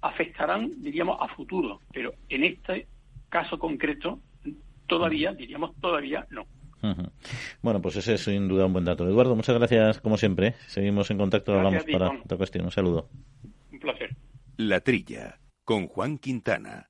[0.01, 2.87] afectarán, diríamos, a futuro, pero en este
[3.29, 4.21] caso concreto,
[4.87, 6.47] todavía, diríamos, todavía no.
[7.63, 9.07] Bueno, pues ese es sin duda un buen dato.
[9.07, 10.55] Eduardo, muchas gracias como siempre.
[10.67, 12.65] Seguimos en contacto, hablamos para otra cuestión.
[12.65, 13.09] Un saludo.
[13.71, 14.17] Un placer.
[14.57, 16.90] La Trilla con Juan Quintana.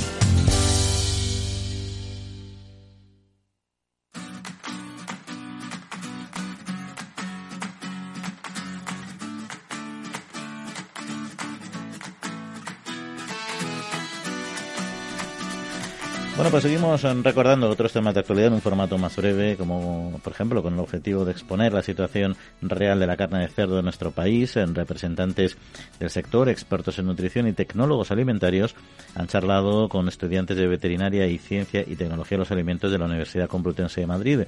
[16.41, 20.33] Bueno, pues seguimos recordando otros temas de actualidad en un formato más breve, como por
[20.33, 23.83] ejemplo con el objetivo de exponer la situación real de la carne de cerdo en
[23.83, 24.57] nuestro país.
[24.57, 25.55] En representantes
[25.99, 28.73] del sector, expertos en nutrición y tecnólogos alimentarios
[29.13, 33.05] han charlado con estudiantes de veterinaria y ciencia y tecnología de los alimentos de la
[33.05, 34.39] Universidad Complutense de Madrid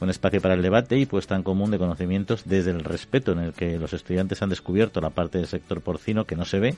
[0.00, 3.40] un espacio para el debate y puesta en común de conocimientos desde el respeto en
[3.40, 6.74] el que los estudiantes han descubierto la parte del sector porcino que no se ve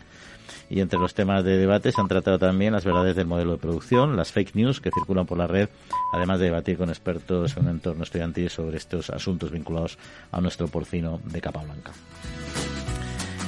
[0.70, 3.58] y entre los temas de debate se han tratado también las verdades del modelo de
[3.58, 5.68] producción, las fake news que circulan por la red,
[6.12, 9.98] además de debatir con expertos en un entorno estudiantil sobre estos asuntos vinculados
[10.30, 11.92] a nuestro porcino de capa blanca.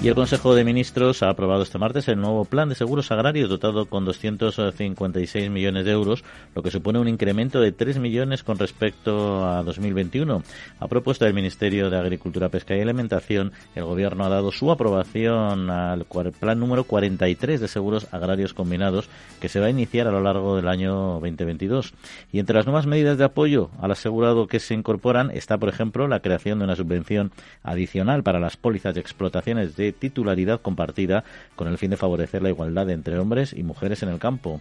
[0.04, 3.48] Y el Consejo de Ministros ha aprobado este martes el nuevo plan de seguros agrarios
[3.48, 8.58] dotado con 256 millones de euros, lo que supone un incremento de 3 millones con
[8.58, 10.42] respecto a 2021.
[10.78, 15.70] A propuesta del Ministerio de Agricultura, Pesca y Alimentación, el Gobierno ha dado su aprobación
[15.70, 16.04] al
[16.38, 19.08] plan número 43 de seguros agrarios combinados
[19.40, 21.94] que se va a iniciar a lo largo del año 2022.
[22.30, 26.08] Y entre las nuevas medidas de apoyo al asegurado que se incorporan está, por ejemplo,
[26.08, 31.24] la creación de una subvención adicional para las pólizas de explotaciones de titularidad compartida
[31.56, 34.60] con el fin de favorecer la igualdad entre hombres y mujeres en el campo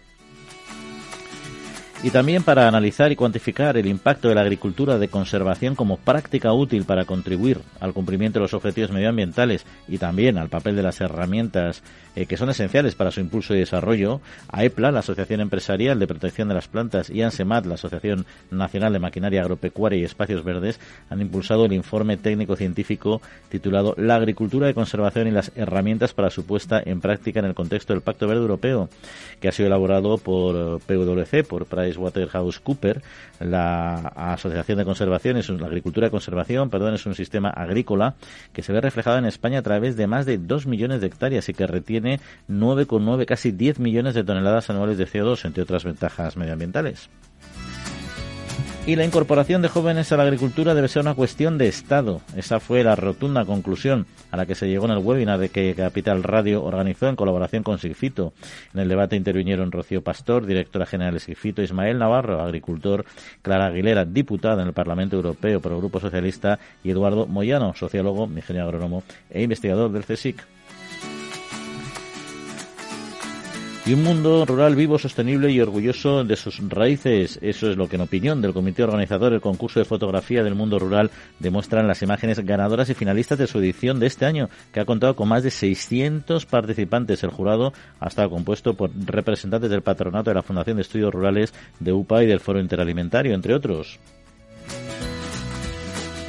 [2.04, 6.52] y también para analizar y cuantificar el impacto de la agricultura de conservación como práctica
[6.52, 11.00] útil para contribuir al cumplimiento de los objetivos medioambientales y también al papel de las
[11.00, 11.82] herramientas
[12.16, 16.48] eh, que son esenciales para su impulso y desarrollo, AEPLA, la Asociación Empresarial de Protección
[16.48, 21.22] de las Plantas, y ANSEMAT, la Asociación Nacional de Maquinaria Agropecuaria y Espacios Verdes, han
[21.22, 26.84] impulsado el informe técnico-científico titulado La agricultura de conservación y las herramientas para su puesta
[26.86, 28.90] en práctica en el contexto del Pacto Verde Europeo,
[29.40, 33.02] que ha sido elaborado por PwC, por Price Cooper,
[33.40, 38.16] la Asociación de Conservación, es la agricultura de conservación, perdón, es un sistema agrícola
[38.52, 41.50] que se ve reflejado en España a través de más de 2 millones de hectáreas
[41.50, 46.38] y que retiene 9,9, casi 10 millones de toneladas anuales de CO2, entre otras ventajas
[46.38, 47.10] medioambientales.
[48.86, 52.20] Y la incorporación de jóvenes a la agricultura debe ser una cuestión de Estado.
[52.36, 55.74] Esa fue la rotunda conclusión a la que se llegó en el webinar de que
[55.74, 58.34] Capital Radio organizó en colaboración con Sigfito.
[58.74, 63.06] En el debate intervinieron Rocío Pastor, directora general de Sigfito, Ismael Navarro, agricultor,
[63.42, 68.26] Clara Aguilera, diputada en el Parlamento Europeo por el Grupo Socialista, y Eduardo Moyano, sociólogo,
[68.26, 70.44] ingeniero agrónomo e investigador del CSIC.
[73.86, 77.38] Y un mundo rural vivo, sostenible y orgulloso de sus raíces.
[77.42, 80.80] Eso es lo que, en opinión del comité organizador del concurso de fotografía del mundo
[80.80, 84.86] rural, demuestran las imágenes ganadoras y finalistas de su edición de este año, que ha
[84.86, 87.24] contado con más de 600 participantes.
[87.24, 91.54] El jurado ha estado compuesto por representantes del patronato de la Fundación de Estudios Rurales
[91.82, 94.00] de UPA y del Foro Interalimentario, entre otros.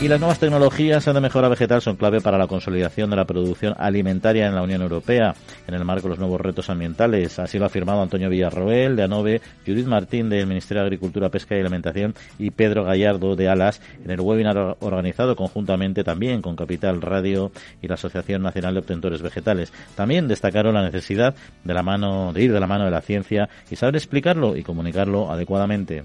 [0.01, 3.75] Y las nuevas tecnologías de mejora vegetal son clave para la consolidación de la producción
[3.79, 5.35] alimentaria en la Unión Europea,
[5.67, 7.39] en el marco de los nuevos retos ambientales.
[7.39, 11.57] Así lo ha afirmado Antonio Villarroel, de ANOVE, Judith Martín, del Ministerio de Agricultura, Pesca
[11.57, 17.01] y Alimentación, y Pedro Gallardo, de ALAS, en el webinar organizado conjuntamente también con Capital
[17.01, 19.73] Radio y la Asociación Nacional de Obtentores Vegetales.
[19.95, 23.49] También destacaron la necesidad de, la mano, de ir de la mano de la ciencia
[23.71, 26.05] y saber explicarlo y comunicarlo adecuadamente.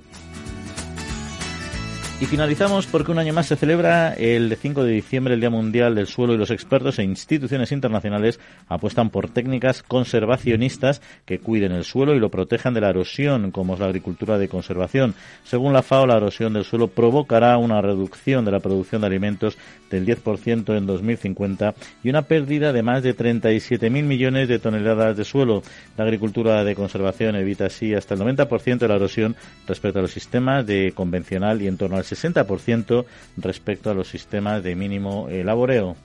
[2.22, 5.96] Y finalizamos porque un año más se celebra el 5 de diciembre el Día Mundial
[5.96, 11.86] del Suelo y los expertos e instituciones internacionales apuestan por técnicas conservacionistas que cuiden el
[11.86, 15.16] suelo y lo protejan de la erosión, como es la agricultura de conservación.
[15.46, 19.58] Según la FAO, la erosión del suelo provocará una reducción de la producción de alimentos
[19.90, 25.24] del 10% en 2050 y una pérdida de más de 37.000 millones de toneladas de
[25.24, 25.64] suelo.
[25.96, 30.12] La agricultura de conservación evita así hasta el 90% de la erosión respecto a los
[30.12, 33.06] sistemas de convencional y en torno al 60%
[33.38, 35.96] respecto a los sistemas de mínimo laboreo.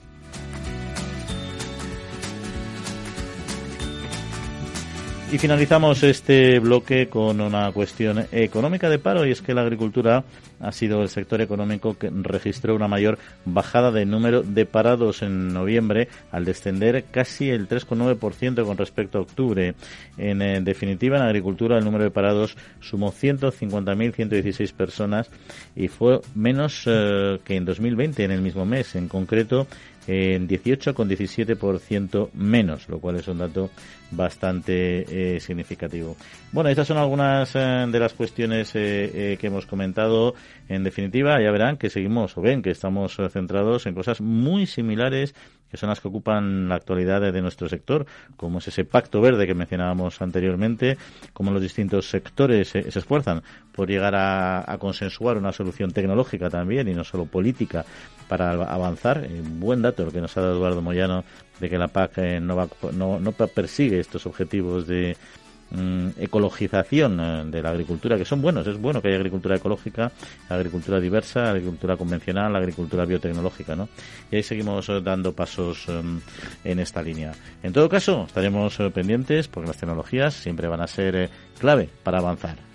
[5.35, 10.23] Y finalizamos este bloque con una cuestión económica de paro y es que la agricultura
[10.61, 15.53] ha sido el sector económico que registró una mayor bajada de número de parados en
[15.53, 19.75] noviembre al descender casi el 3,9% con respecto a octubre.
[20.17, 25.29] En, eh, definitiva, en agricultura el número de parados sumó 150.116 personas
[25.75, 28.95] y fue menos eh, que en 2020 en el mismo mes.
[28.95, 29.67] En concreto,
[30.07, 33.69] en 18,17% menos, lo cual es un dato
[34.11, 36.15] bastante eh, significativo.
[36.51, 40.35] Bueno, estas son algunas eh, de las cuestiones eh, que hemos comentado.
[40.69, 45.35] En definitiva, ya verán que seguimos o ven que estamos centrados en cosas muy similares
[45.69, 48.05] que son las que ocupan la actualidad de nuestro sector,
[48.37, 50.97] como es ese pacto verde que mencionábamos anteriormente,
[51.33, 53.43] como los distintos sectores se, esfuerzan
[53.73, 57.85] por llegar a, consensuar una solución tecnológica también y no solo política
[58.27, 59.27] para avanzar.
[59.59, 61.23] buen dato lo que nos ha dado Eduardo Moyano
[61.59, 65.17] de que la PAC no, no, no persigue estos objetivos de
[65.71, 68.67] Mm, ecologización eh, de la agricultura, que son buenos.
[68.67, 70.11] Es bueno que haya agricultura ecológica,
[70.47, 73.89] agricultura diversa, agricultura convencional, agricultura biotecnológica, ¿no?
[74.31, 76.21] Y ahí seguimos eh, dando pasos em,
[76.63, 77.33] en esta línea.
[77.63, 82.19] En todo caso, estaremos eh, pendientes porque las tecnologías siempre van a ser clave para
[82.19, 82.74] avanzar.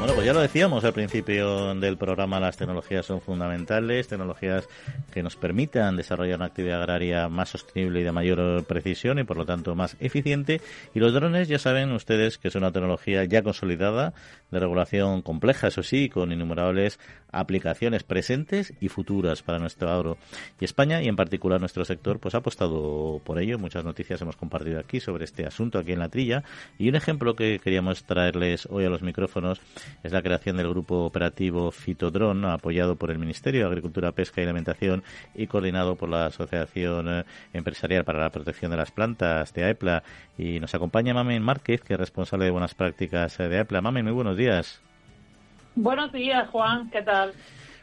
[0.00, 4.66] Bueno, pues ya lo decíamos al principio del programa, las tecnologías son fundamentales, tecnologías
[5.12, 9.36] que nos permitan desarrollar una actividad agraria más sostenible y de mayor precisión y por
[9.36, 10.62] lo tanto más eficiente.
[10.94, 14.14] Y los drones ya saben ustedes que es una tecnología ya consolidada,
[14.50, 16.98] de regulación compleja, eso sí, con innumerables
[17.30, 20.16] aplicaciones presentes y futuras para nuestro agro.
[20.60, 23.58] Y España, y en particular nuestro sector, pues ha apostado por ello.
[23.58, 26.42] Muchas noticias hemos compartido aquí sobre este asunto aquí en la trilla.
[26.78, 29.60] Y un ejemplo que queríamos traerles hoy a los micrófonos
[30.02, 34.44] es la creación del grupo operativo Fitodron, apoyado por el Ministerio de Agricultura, Pesca y
[34.44, 35.02] Alimentación
[35.34, 40.02] y coordinado por la Asociación eh, Empresarial para la Protección de las Plantas de AEPLA.
[40.38, 43.80] Y nos acompaña Mamen Márquez, que es responsable de buenas prácticas eh, de AEPLA.
[43.80, 44.80] Mamen, muy buenos días.
[45.74, 46.90] Buenos días, Juan.
[46.90, 47.32] ¿Qué tal?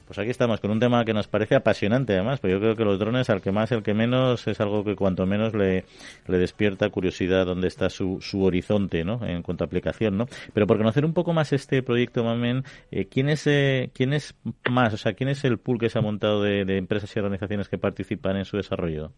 [0.07, 2.85] Pues aquí estamos con un tema que nos parece apasionante además, pero yo creo que
[2.85, 5.83] los drones, al que más, el que menos, es algo que cuanto menos le,
[6.27, 9.19] despierta curiosidad dónde está su, su horizonte, ¿no?
[9.27, 10.27] En cuanto a aplicación, ¿no?
[10.53, 14.33] Pero por conocer un poco más este proyecto, Mamen, eh, ¿quién, es, eh, ¿quién es
[14.69, 17.67] más, o sea, quién es el pool que se ha montado de empresas y organizaciones
[17.67, 19.11] que participan en su desarrollo?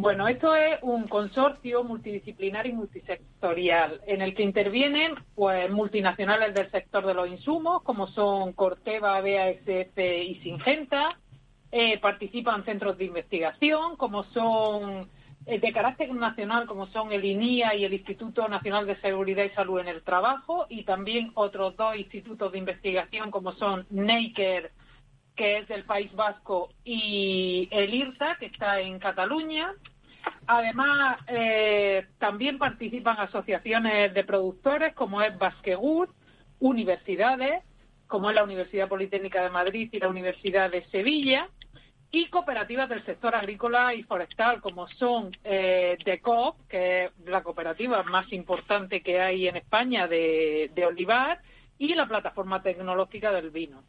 [0.00, 6.70] Bueno, esto es un consorcio multidisciplinar y multisectorial en el que intervienen pues multinacionales del
[6.70, 11.18] sector de los insumos, como son Corteva, BASF y Singenta.
[11.72, 15.10] Eh, participan centros de investigación, como son
[15.46, 19.50] eh, de carácter nacional, como son el INIA y el Instituto Nacional de Seguridad y
[19.50, 24.70] Salud en el Trabajo, y también otros dos institutos de investigación, como son NEIKER
[25.38, 29.72] que es del País Vasco, y el IRTA, que está en Cataluña.
[30.48, 36.10] Además, eh, también participan asociaciones de productores, como es Basquegut,
[36.58, 37.62] universidades,
[38.08, 41.48] como es la Universidad Politécnica de Madrid y la Universidad de Sevilla,
[42.10, 48.02] y cooperativas del sector agrícola y forestal, como son eh, DECOP, que es la cooperativa
[48.02, 51.40] más importante que hay en España de, de olivar,
[51.78, 53.84] y la plataforma tecnológica del vino.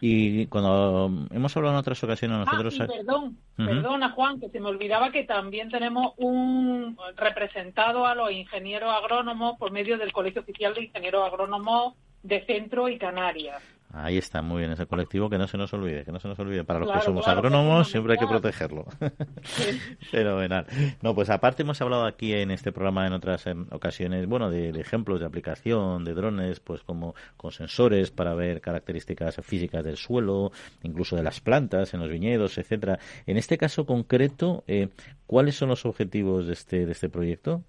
[0.00, 2.80] Y cuando hemos hablado en otras ocasiones ah, nosotros...
[2.80, 8.30] Ah, perdón, perdona Juan, que se me olvidaba que también tenemos un representado a los
[8.32, 13.62] ingenieros agrónomos por medio del Colegio Oficial de Ingenieros Agrónomos de Centro y Canarias.
[13.92, 16.38] Ahí está, muy bien, ese colectivo que no se nos olvide, que no se nos
[16.38, 16.62] olvide.
[16.62, 18.86] Para los que somos agrónomos siempre hay que protegerlo.
[20.10, 20.66] Fenomenal.
[21.02, 25.18] No, pues aparte hemos hablado aquí en este programa en otras ocasiones, bueno, de, ejemplos
[25.18, 31.16] de aplicación de drones, pues como con sensores para ver características físicas del suelo, incluso
[31.16, 33.00] de las plantas en los viñedos, etcétera.
[33.26, 34.90] En este caso concreto, eh,
[35.26, 37.64] ¿cuáles son los objetivos de este, de este proyecto?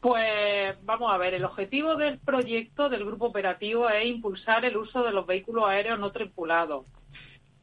[0.00, 5.02] Pues vamos a ver, el objetivo del proyecto del grupo operativo es impulsar el uso
[5.02, 6.84] de los vehículos aéreos no tripulados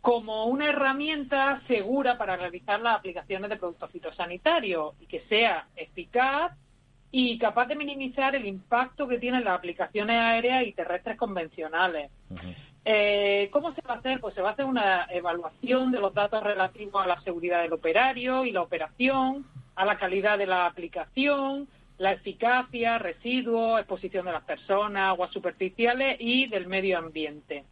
[0.03, 6.51] como una herramienta segura para realizar las aplicaciones de productos fitosanitarios y que sea eficaz
[7.09, 12.11] y capaz de minimizar el impacto que tienen las aplicaciones aéreas y terrestres convencionales.
[12.83, 14.19] Eh, ¿Cómo se va a hacer?
[14.19, 17.71] Pues se va a hacer una evaluación de los datos relativos a la seguridad del
[17.71, 24.31] operario y la operación, a la calidad de la aplicación, la eficacia, residuos, exposición de
[24.31, 27.63] las personas, aguas superficiales y del medio ambiente.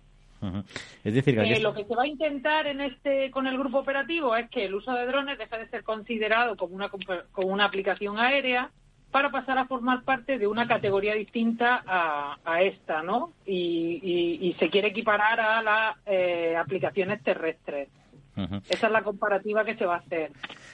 [1.03, 3.77] Es decir, que eh, lo que se va a intentar en este con el grupo
[3.77, 7.65] operativo es que el uso de drones deje de ser considerado como una como una
[7.65, 8.71] aplicación aérea
[9.11, 13.33] para pasar a formar parte de una categoría distinta a, esta, ¿no?
[13.45, 17.89] Y, se quiere equiparar a las eh, aplicaciones terrestres.
[18.35, 20.31] Esa es la comparativa que se va a hacer.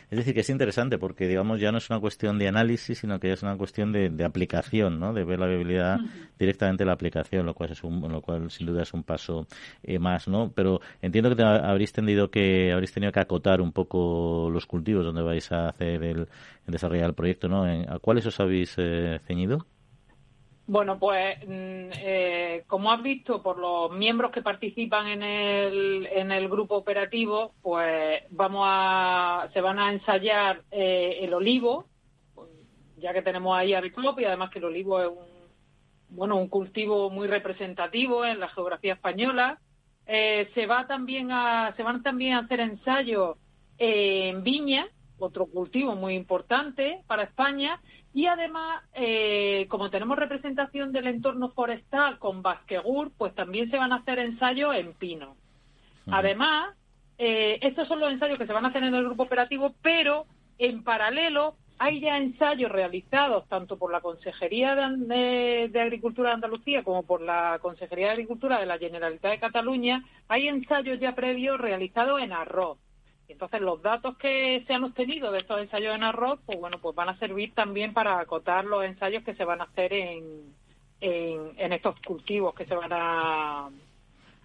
[0.09, 3.19] Es decir, que es interesante porque, digamos, ya no es una cuestión de análisis, sino
[3.19, 5.13] que es una cuestión de, aplicación, ¿no?
[5.13, 5.99] De ver la viabilidad
[6.37, 9.47] directamente de la aplicación, lo cual es un, lo cual sin duda es un paso
[9.83, 10.51] eh, más, ¿no?
[10.53, 15.21] Pero entiendo que habréis tenido que habréis tenido que acotar un poco los cultivos donde
[15.23, 16.27] vais a hacer el,
[16.67, 17.63] desarrollar el proyecto, ¿no?
[17.63, 19.65] ¿A cuáles os habéis eh, ceñido?
[20.67, 26.29] Bueno, pues mm, eh, como has visto por los miembros que participan en el, en
[26.29, 31.87] el grupo operativo, pues vamos a se van a ensayar eh, el olivo,
[32.97, 35.37] ya que tenemos ahí a Biclop y además que el olivo es un
[36.09, 39.59] bueno un cultivo muy representativo en la geografía española.
[40.05, 43.37] Eh, se va también a se van también a hacer ensayos
[43.77, 44.85] en viña
[45.19, 47.79] otro cultivo muy importante para España.
[48.13, 53.91] Y además, eh, como tenemos representación del entorno forestal con Basquegur, pues también se van
[53.91, 55.35] a hacer ensayos en pino.
[56.09, 56.75] Además,
[57.17, 60.25] eh, estos son los ensayos que se van a hacer en el grupo operativo, pero
[60.57, 67.03] en paralelo hay ya ensayos realizados tanto por la Consejería de, Agricultura de Andalucía como
[67.03, 70.03] por la Consejería de Agricultura de la Generalitat de Cataluña.
[70.27, 72.79] Hay ensayos ya previos realizados en arroz.
[73.27, 76.95] Entonces, los datos que se han obtenido de estos ensayos en arroz, pues bueno, pues
[76.95, 80.53] van a servir también para acotar los ensayos que se van a hacer en,
[81.01, 83.69] en estos cultivos que se van a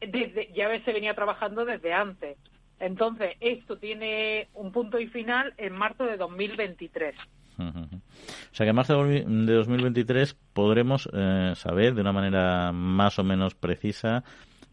[0.00, 2.38] desde, ya se venía trabajando desde antes.
[2.80, 7.14] Entonces, esto tiene un punto y final en marzo de 2023.
[7.58, 13.24] O sea que en marzo de 2023 podremos eh, saber de una manera más o
[13.24, 14.22] menos precisa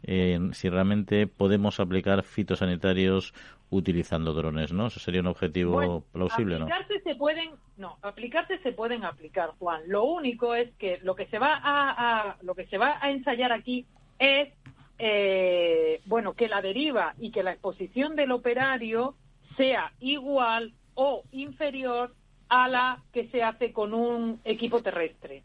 [0.02, 3.34] eh, si realmente podemos aplicar fitosanitarios
[3.70, 4.86] utilizando drones, ¿no?
[4.86, 6.68] Eso sería un objetivo plausible, ¿no?
[7.02, 9.82] se pueden, no, aplicarse se pueden aplicar, Juan.
[9.86, 13.52] Lo único es que lo que se va a lo que se va a ensayar
[13.52, 13.86] aquí
[14.18, 14.52] es
[14.98, 19.14] eh, bueno, que la deriva y que la exposición del operario
[19.56, 22.14] sea igual o inferior
[22.48, 25.42] a la que se hace con un equipo terrestre.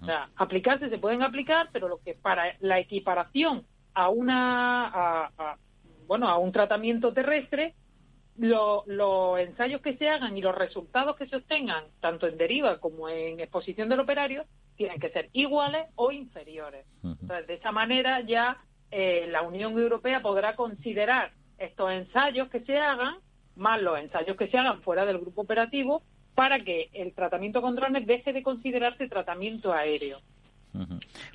[0.00, 3.64] O sea, aplicarse se pueden aplicar, pero lo que para la equiparación
[3.94, 5.30] a una
[6.06, 7.74] bueno a un tratamiento terrestre
[8.38, 13.08] los ensayos que se hagan y los resultados que se obtengan tanto en deriva como
[13.08, 14.44] en exposición del operario
[14.76, 16.84] tienen que ser iguales o inferiores.
[17.02, 18.58] Entonces, de esa manera ya
[18.90, 23.16] eh, la Unión Europea podrá considerar estos ensayos que se hagan,
[23.56, 26.02] más los ensayos que se hagan fuera del grupo operativo,
[26.36, 30.20] para que el tratamiento con drones deje de considerarse tratamiento aéreo.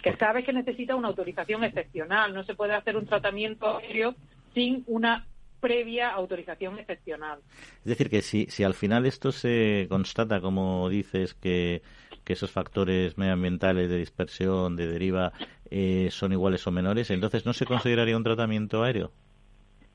[0.04, 4.14] Que sabes que necesita una autorización excepcional, no se puede hacer un tratamiento aéreo
[4.54, 5.26] sin una
[5.60, 7.39] previa autorización excepcional.
[7.80, 11.82] Es decir, que si, si al final esto se constata, como dices, que,
[12.24, 15.34] que esos factores medioambientales de dispersión, de deriva,
[15.72, 19.12] eh, son iguales o menores, entonces no se consideraría un tratamiento aéreo.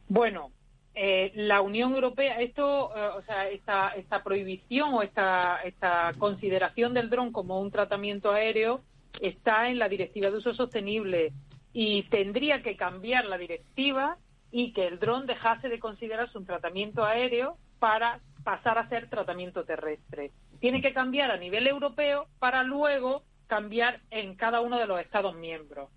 [0.09, 0.51] Bueno,
[0.99, 6.95] eh, la Unión Europea, esto, eh, o sea, esta, esta prohibición o esta, esta consideración
[6.95, 8.81] del dron como un tratamiento aéreo
[9.21, 11.35] está en la Directiva de Uso Sostenible
[11.75, 14.17] y tendría que cambiar la directiva
[14.51, 19.65] y que el dron dejase de considerarse un tratamiento aéreo para pasar a ser tratamiento
[19.65, 20.31] terrestre.
[20.61, 25.35] Tiene que cambiar a nivel europeo para luego cambiar en cada uno de los Estados
[25.35, 25.91] miembros.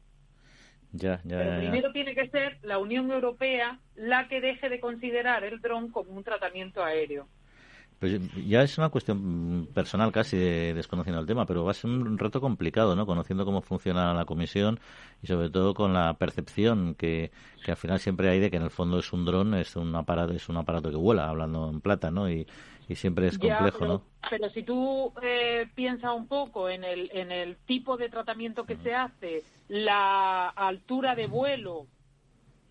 [0.92, 5.62] Ya, Pero primero tiene que ser la Unión Europea la que deje de considerar el
[5.62, 7.28] dron como un tratamiento aéreo.
[8.00, 8.18] Pues
[8.48, 12.18] ya es una cuestión personal casi de, desconociendo el tema, pero va a ser un
[12.18, 13.06] reto complicado, ¿no?
[13.06, 14.80] Conociendo cómo funciona la comisión
[15.22, 17.30] y sobre todo con la percepción que,
[17.64, 19.94] que al final siempre hay de que en el fondo es un dron, es un
[19.94, 22.32] aparato, es un aparato que vuela, hablando en plata, ¿no?
[22.32, 22.48] Y,
[22.90, 24.04] y siempre es complejo, pero, ¿no?
[24.30, 28.78] Pero si tú eh, piensas un poco en el, en el tipo de tratamiento que
[28.78, 31.86] se hace, la altura de vuelo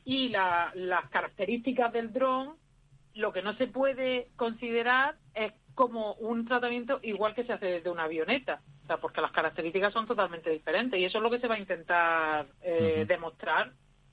[0.04, 2.56] y la, las características del dron,
[3.14, 7.90] lo que no se puede considerar es como un tratamiento igual que se hace desde
[7.90, 11.38] una avioneta, o sea, porque las características son totalmente diferentes y eso es lo que
[11.38, 13.70] se va a intentar eh, demostrar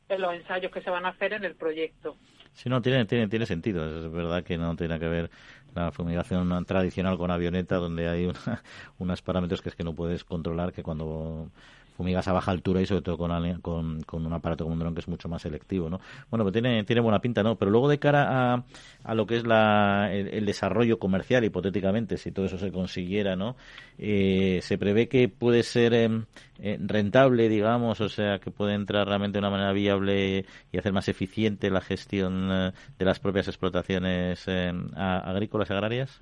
[0.08, 2.18] en los ensayos que se van a hacer en el proyecto.
[2.56, 4.06] Sí, no, tiene, tiene, tiene sentido.
[4.06, 5.30] Es verdad que no tiene que ver
[5.74, 8.64] la fumigación tradicional con avioneta, donde hay una,
[8.98, 11.52] unos parámetros que es que no puedes controlar, que cuando
[11.96, 14.94] fumigas a baja altura y sobre todo con, con, con, un aparato como un dron
[14.94, 16.00] que es mucho más selectivo, ¿no?
[16.30, 17.56] Bueno, pues tiene, tiene buena pinta, ¿no?
[17.56, 18.64] Pero luego de cara a,
[19.04, 23.56] a lo que es la, el, desarrollo comercial, hipotéticamente, si todo eso se consiguiera, ¿no?
[23.98, 26.26] Eh, se prevé que puede ser em,
[26.60, 30.94] eh, rentable, digamos, o sea, que puede entrar realmente de una manera viable y hacer
[30.94, 36.22] más eficiente la gestión eh, de las propias explotaciones em, agrícolas agrarias.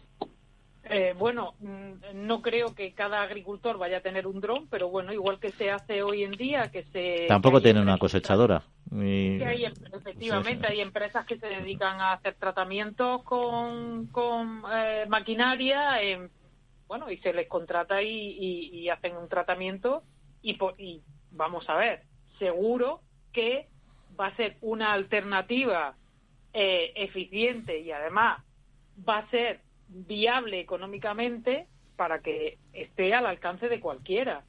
[0.86, 1.94] Eh, bueno, mm,
[2.28, 5.72] no creo que cada agricultor vaya a tener un dron, pero bueno, igual que se
[5.72, 7.26] hace hoy en día, que se...
[7.28, 8.64] Tampoco tiene una cosechadora.
[8.92, 16.00] hay, em, efectivamente, hay empresas que se dedican a hacer tratamientos con, con eh, maquinaria,
[16.88, 20.04] bueno, y se les contrata y, hacen un tratamiento
[20.42, 22.04] y, y vamos a ver,
[22.40, 23.68] seguro que
[24.20, 25.96] va a ser una alternativa
[26.54, 28.44] eh, eficiente y además
[29.08, 29.62] va a ser
[29.94, 34.44] viable económicamente para que esté al alcance de cualquiera.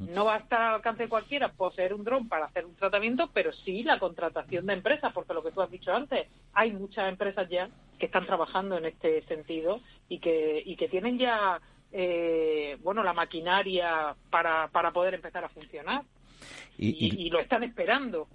[0.00, 3.30] No va a estar al alcance de cualquiera poseer un dron para hacer un tratamiento,
[3.32, 7.08] pero sí la contratación de empresas, porque lo que tú has dicho antes, hay muchas
[7.08, 11.60] empresas ya que están trabajando en este sentido y que, y que tienen ya
[11.92, 16.02] eh, bueno la maquinaria para, para poder empezar a funcionar.
[16.76, 18.26] y, lo están esperando.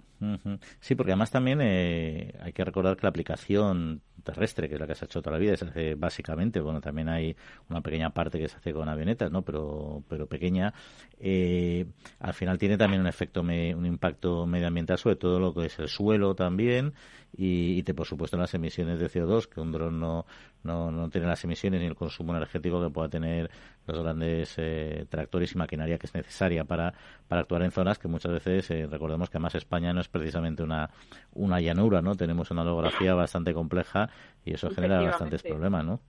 [0.80, 4.86] Sí, porque además también eh, hay que recordar que la aplicación terrestre, que es la
[4.86, 7.36] que se ha hecho toda la vida, se hace básicamente, bueno, también hay
[7.68, 9.42] una pequeña parte que se hace con avionetas, ¿no?
[9.42, 10.72] Pero, pero pequeña.
[11.18, 11.86] Eh,
[12.20, 15.88] al final tiene también un efecto, un impacto medioambiental sobre todo lo que es el
[15.88, 16.94] suelo también
[17.36, 20.26] y, y te, por supuesto las emisiones de CO2, que un dron no,
[20.64, 23.50] no, no tiene las emisiones ni el consumo energético que pueda tener
[23.86, 26.92] los grandes eh, tractores y maquinaria que es necesaria para,
[27.28, 30.62] para actuar en zonas que muchas veces, eh, recordemos que además España no es precisamente
[30.62, 30.90] una,
[31.32, 32.14] una llanura, ¿no?
[32.14, 34.10] Tenemos una orografía bastante compleja
[34.44, 36.00] y eso genera bastantes problemas, ¿no?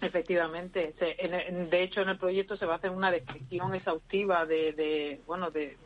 [0.00, 0.94] Efectivamente.
[0.98, 5.50] de hecho, en el proyecto se va a hacer una descripción exhaustiva de, de bueno,
[5.50, 5.76] de,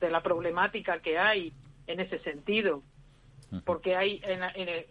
[0.00, 1.52] de la problemática que hay
[1.86, 2.82] en ese sentido.
[3.64, 4.86] Porque hay en, en,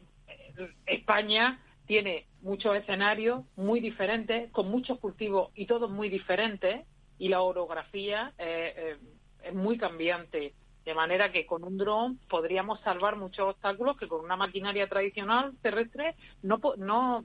[0.85, 6.85] España tiene muchos escenarios muy diferentes, con muchos cultivos y todos muy diferentes,
[7.17, 8.97] y la orografía eh, eh,
[9.43, 10.53] es muy cambiante.
[10.85, 15.53] De manera que con un dron podríamos salvar muchos obstáculos que con una maquinaria tradicional
[15.61, 17.23] terrestre no, no,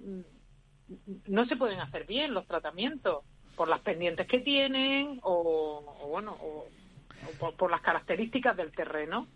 [1.27, 3.25] no se pueden hacer bien los tratamientos
[3.57, 6.67] por las pendientes que tienen o, bueno o,
[7.57, 9.29] por, las características del terreno.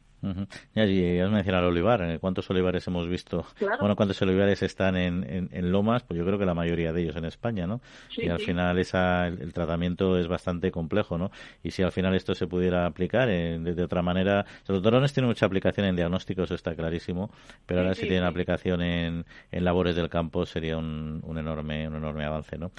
[0.74, 2.02] Ya, y has mencionado el olivar.
[2.02, 2.18] ¿eh?
[2.18, 3.46] ¿Cuántos olivares hemos visto?
[3.80, 6.02] Bueno, ¿cuántos olivares están en, en, lomas?
[6.02, 7.80] Pues yo creo que la mayoría de ellos en España, ¿no?
[8.16, 11.30] y al final esa, el, tratamiento es bastante complejo, ¿no?
[11.62, 14.44] Y si al final esto se pudiera aplicar eh, de, otra manera...
[14.66, 17.30] Los drones tienen mucha aplicación en diagnósticos, está clarísimo,
[17.66, 21.96] pero ahora si tienen aplicación en, en labores del campo sería un, un enorme un
[21.96, 22.70] enorme avance, ¿no?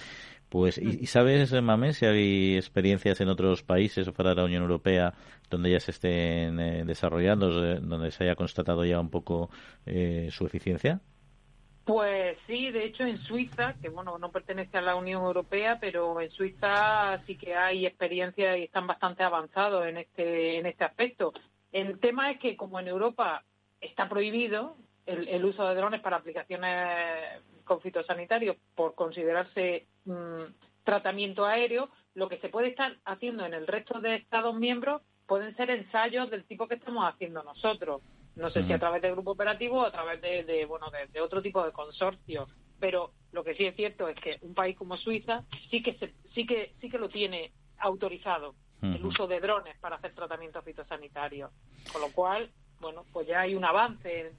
[0.50, 4.64] Pues, ¿y, sabes, Mamé, si hay experiencias en otros países o fuera de la Unión
[4.64, 5.14] Europea
[5.48, 9.52] donde ya se estén eh, desarrollando, donde se haya constatado ya un poco
[9.86, 11.02] eh, su eficiencia?
[11.86, 16.20] Pues sí, de hecho en Suiza, que bueno, no pertenece a la Unión Europea, pero
[16.20, 21.32] en Suiza sí que hay experiencias y están bastante avanzados en este, en este aspecto.
[21.72, 23.44] El tema es que como en Europa
[23.82, 24.76] está prohibido
[25.06, 30.44] el uso de drones para aplicaciones con fitosanitarios por considerarse mm,
[30.84, 35.56] tratamiento aéreo, lo que se puede estar haciendo en el resto de Estados miembros pueden
[35.56, 38.02] ser ensayos del tipo que estamos haciendo nosotros.
[38.36, 41.44] No sé si a través del grupo operativo o a través de, bueno de, otro
[41.44, 42.50] tipo de consorcios.
[42.80, 45.94] Pero lo que sí es cierto es que un país como Suiza sí que
[46.34, 51.52] sí que sí que lo tiene autorizado el uso de drones para hacer tratamientos fitosanitarios.
[51.92, 52.50] Con lo cual,
[52.80, 54.34] bueno, pues ya hay un avance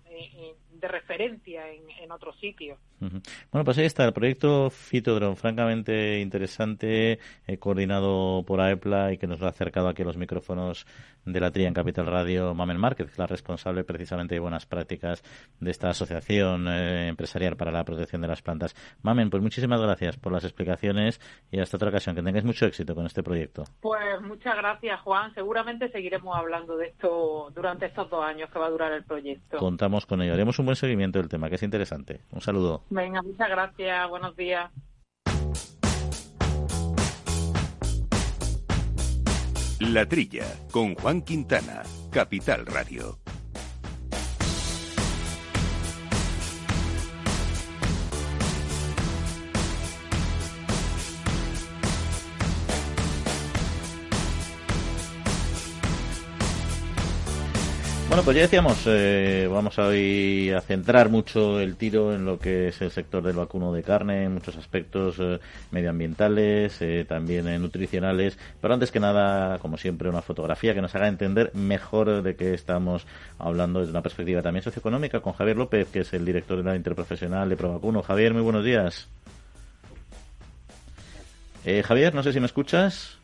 [0.71, 2.79] de referencia en, otros sitios.
[3.01, 9.27] Bueno, pues ahí está el proyecto Fitodron, francamente interesante, eh, coordinado por AEPLA y que
[9.27, 10.87] nos lo ha acercado aquí a los micrófonos
[11.25, 15.23] de la TRIA en Capital Radio, Mamen Márquez, la responsable precisamente de buenas prácticas
[15.61, 18.75] de esta asociación eh, empresarial para la protección de las plantas.
[19.03, 21.21] Mamen, pues muchísimas gracias por las explicaciones
[21.51, 22.15] y hasta otra ocasión.
[22.15, 23.65] Que tengáis mucho éxito con este proyecto.
[23.81, 25.33] Pues muchas gracias, Juan.
[25.35, 29.59] Seguramente seguiremos hablando de esto durante estos dos años que va a durar el proyecto.
[29.59, 30.33] Contamos con ello.
[30.33, 32.21] Haremos un buen seguimiento del tema, que es interesante.
[32.33, 32.83] Un saludo.
[32.91, 34.09] Venga, muchas gracias.
[34.09, 34.71] Buenos días.
[39.79, 43.19] La Trilla, con Juan Quintana, Capital Radio.
[58.11, 62.41] Bueno, pues ya decíamos, eh, vamos a hoy a centrar mucho el tiro en lo
[62.41, 65.39] que es el sector del vacuno de carne, en muchos aspectos eh,
[65.71, 71.07] medioambientales, eh, también nutricionales, pero antes que nada, como siempre, una fotografía que nos haga
[71.07, 73.07] entender mejor de qué estamos
[73.39, 76.75] hablando desde una perspectiva también socioeconómica con Javier López, que es el director de la
[76.75, 78.03] interprofesional de Provacuno.
[78.03, 79.07] Javier, muy buenos días.
[81.85, 83.20] Javier, no sé si me escuchas.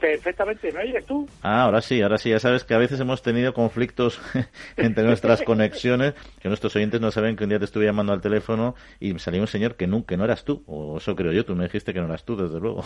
[0.00, 1.28] Perfectamente, ¿me oyes tú?
[1.42, 2.30] Ah, ahora sí, ahora sí.
[2.30, 4.20] Ya sabes que a veces hemos tenido conflictos
[4.76, 8.20] entre nuestras conexiones, que nuestros oyentes no saben que un día te estuve llamando al
[8.20, 11.32] teléfono y me salió un señor que no, que no eras tú, o eso creo
[11.32, 12.84] yo, tú me dijiste que no eras tú, desde luego.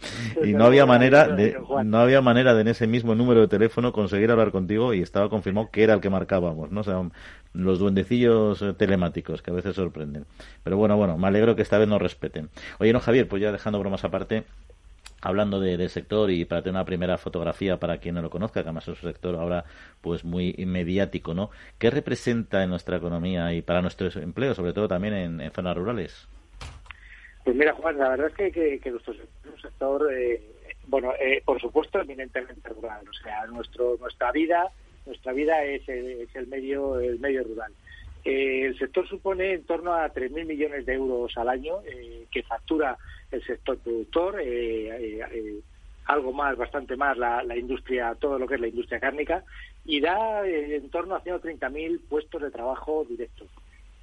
[0.44, 3.92] y no había manera de, no había manera de en ese mismo número de teléfono
[3.92, 6.80] conseguir hablar contigo y estaba confirmado que era el que marcábamos, ¿no?
[6.80, 7.02] O sea,
[7.52, 10.24] los duendecillos eh, telemáticos que a veces sorprenden.
[10.62, 12.48] Pero bueno, bueno, me alegro que esta vez nos respeten.
[12.78, 14.44] Oye, no, Javier, pues ya dejando bromas aparte,
[15.22, 18.62] hablando de, del sector y para tener una primera fotografía para quien no lo conozca,
[18.62, 19.64] que además es un sector ahora
[20.00, 21.50] pues muy mediático, ¿no?
[21.78, 26.28] ¿Qué representa en nuestra economía y para nuestros empleos, sobre todo también en, zonas rurales?
[27.44, 29.14] Pues mira, Juan, la verdad es que, que, nuestro
[29.60, 30.40] sector, eh,
[30.86, 33.02] bueno, eh, por supuesto, eminentemente rural.
[33.08, 34.70] O sea, nuestro, nuestra vida,
[35.06, 37.72] nuestra vida es, es el medio, el medio rural.
[38.24, 42.44] Eh, el sector supone en torno a 3.000 millones de euros al año eh, que
[42.44, 42.96] factura
[43.32, 45.60] el sector productor, eh,
[46.06, 49.44] algo más, bastante más la, industria, todo lo que es la industria cárnica,
[49.84, 53.48] y da en torno a 130.000 puestos de trabajo directos.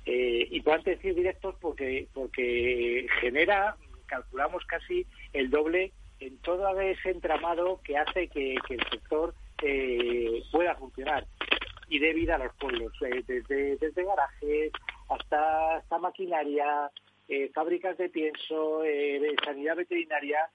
[0.05, 3.75] y puedo decir directos porque, porque genera,
[4.07, 9.34] calculamos casi el doble en todo ese entramado que hace que el sector
[10.51, 11.25] pueda funcionar
[11.89, 14.71] y de vida a los pueblos, eh, desde, desde garajes
[15.09, 16.89] hasta, hasta maquinaria,
[17.30, 20.49] eh, fábricas de pienso, eh, sanidad veterinaria.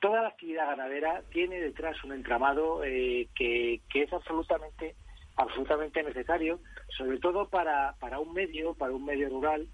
[0.00, 4.94] toda la actividad ganadera tiene detrás un entramado que, que es absolutamente
[5.36, 6.60] absolutamente necesario,
[6.96, 9.68] sobre todo para, para un medio, para un medio rural,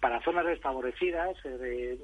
[0.00, 1.36] para zonas desfavorecidas.
[1.44, 1.98] Eh,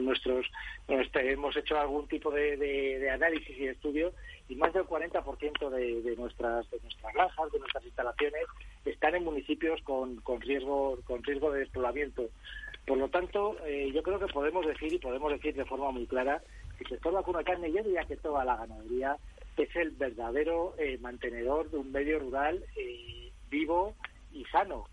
[0.00, 0.46] nuestros,
[0.88, 4.12] hemos hecho algún tipo de, de, análisis y estudio
[4.48, 8.44] y más del 40% de, de, nuestras de nuestras granjas, de nuestras instalaciones,
[8.84, 12.28] están en municipios con, con riesgo con riesgo de despoblamiento.
[12.86, 16.06] Por lo tanto, eh, yo creo que podemos decir y podemos decir de forma muy
[16.06, 16.42] clara
[16.76, 19.16] que el sector vacuna carne, yo diría que toda la ganadería
[19.56, 23.94] es el verdadero eh, mantenedor de un medio rural eh, vivo
[24.34, 24.88] y sano.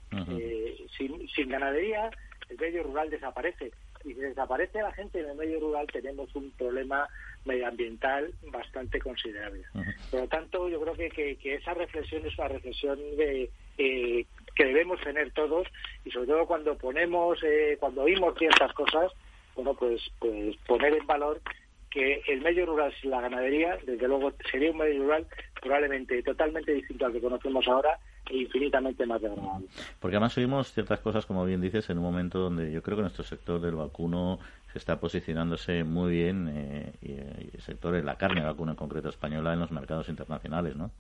[0.98, 2.10] sin, sin ganadería,
[2.50, 3.72] el medio rural desaparece
[4.04, 7.08] y si desaparece la gente en el medio rural tenemos un problema
[7.46, 9.64] medioambiental bastante considerable.
[10.10, 14.26] Por lo tanto, yo creo que, que, esa reflexión es una reflexión de, eh,
[14.56, 15.68] que debemos tener todos
[16.06, 19.12] y sobre todo cuando ponemos, eh, cuando oímos ciertas cosas,
[19.56, 21.42] bueno, pues, pues poner en valor
[21.90, 25.28] que el medio rural sin la ganadería, desde luego, sería un medio rural
[25.62, 28.00] probablemente totalmente distinto al que conocemos ahora
[28.32, 29.68] infinitamente más degradable.
[30.00, 33.04] Porque además oímos ciertas cosas, como bien dices, en un momento donde yo creo que
[33.04, 34.40] nuestro sector del vacuno
[34.72, 37.12] se está posicionándose muy bien, eh, y,
[37.56, 40.92] el sector de la carne vacuna en concreto española, en los mercados internacionales, ¿no?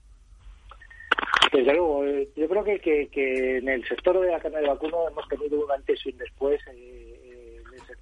[1.51, 2.79] Desde luego, eh, yo creo que,
[3.09, 6.17] que, en el sector de la carne de vacuno hemos tenido un antes y un
[6.17, 6.61] después.
[6.73, 7.10] Eh,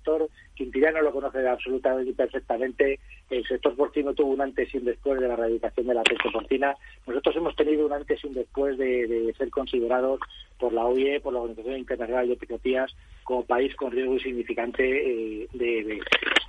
[0.10, 3.00] sector lo conoce absolutamente perfectamente.
[3.30, 6.32] El sector porcino tuvo un antes y un después de la erradicación de la peste
[6.32, 6.76] porcina.
[7.06, 10.20] Nosotros hemos tenido un antes y un después de, ser considerados
[10.58, 15.48] por la OIE, por la Organización Internacional de Epidemiologías, como país con riesgo insignificante eh,
[15.54, 16.02] de,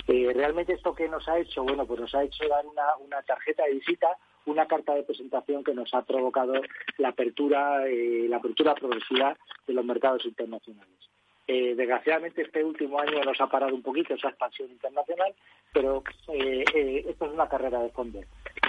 [0.09, 3.23] eh, realmente esto que nos ha hecho, bueno, pues nos ha hecho dar una, una
[3.23, 4.09] tarjeta de visita
[4.47, 6.55] una carta de presentación que nos ha provocado
[6.97, 9.37] la apertura, eh, la apertura progresiva
[9.67, 11.11] de los mercados internacionales.
[11.53, 15.35] Eh, desgraciadamente este último año nos ha parado un poquito esa expansión internacional,
[15.73, 18.21] pero eh, eh, esto es una carrera de fondo.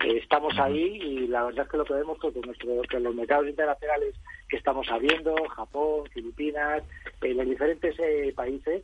[0.03, 3.47] estamos ahí y la verdad es que lo que vemos que, nuestro, que los mercados
[3.47, 4.15] internacionales
[4.49, 6.81] que estamos abriendo, Japón, Filipinas,
[7.21, 7.95] los diferentes
[8.33, 8.83] países,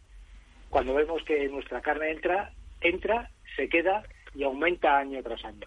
[0.69, 4.03] cuando vemos que nuestra carne entra, entra, se queda
[4.35, 5.65] y aumenta año tras año.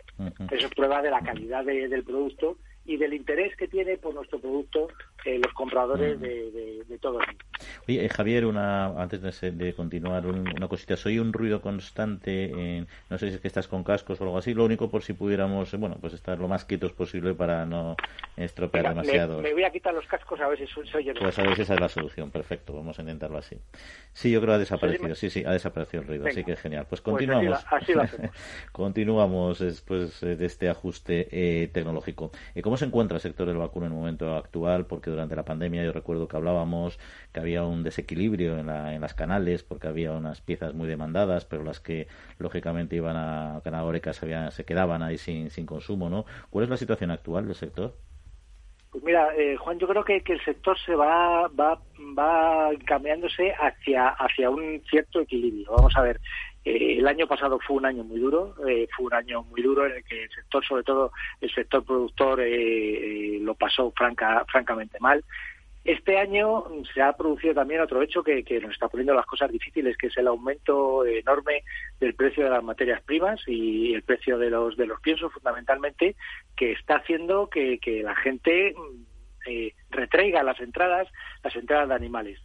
[0.52, 4.40] Eso es prueba de la calidad del producto y del interés que tiene por nuestro
[4.40, 4.88] producto
[5.24, 6.22] eh, los compradores mm.
[6.22, 7.44] de, de, todo el mundo.
[7.86, 10.96] Oye, eh, Javier, una, antes de, continuar, una cosita.
[10.96, 14.38] Soy un ruido constante, en, no sé si es que estás con cascos o algo
[14.38, 17.96] así, lo único por si pudiéramos, bueno, pues estar lo más quietos posible para no
[18.36, 19.40] estropear demasiado.
[19.42, 21.12] Me, voy a quitar los cascos a ver si soy yo.
[21.14, 23.56] Pues a ver si esa es la solución, perfecto, vamos a intentarlo así.
[24.12, 26.86] Sí, yo creo que ha desaparecido, sí, sí, ha desaparecido el ruido, así que genial.
[26.88, 27.64] Pues, pues continuamos.
[28.72, 32.30] continuamos después de este ajuste eh, tecnológico.
[32.70, 34.86] ¿Cómo se encuentra el sector del vacuno en el momento actual?
[34.86, 37.00] Porque durante la pandemia yo recuerdo que hablábamos
[37.32, 38.68] que había un desequilibrio en,
[39.00, 42.06] las canales porque había unas piezas muy demandadas, pero las que
[42.38, 46.26] lógicamente iban a Canadóreca se, se quedaban ahí sin, sin consumo, ¿no?
[46.50, 47.96] ¿Cuál es la situación actual del sector?
[48.92, 51.80] Pues mira, eh, Juan, yo creo que, el sector se va, va,
[52.18, 55.72] va cambiándose hacia, hacia un cierto equilibrio.
[55.76, 56.20] Vamos a ver,
[56.64, 59.86] eh, el año pasado fue un año muy duro, eh, fue un año muy duro
[59.86, 64.98] en el que el sector, sobre todo el sector productor, eh, lo pasó franca, francamente
[65.00, 65.24] mal.
[65.82, 69.96] Este año se ha producido también otro hecho que, nos está poniendo las cosas difíciles,
[69.96, 71.62] que es el aumento enorme
[71.98, 76.16] del precio de las materias primas y el precio de los de los piensos, fundamentalmente,
[76.54, 78.74] que está haciendo que, la gente
[79.46, 81.08] eh, retraiga las entradas,
[81.42, 82.38] las entradas de animales.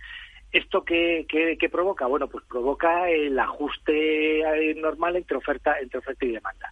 [0.55, 2.05] ¿Esto qué, qué, provoca?
[2.05, 6.71] Bueno, pues provoca el ajuste eh, normal entre oferta, entre oferta y demanda.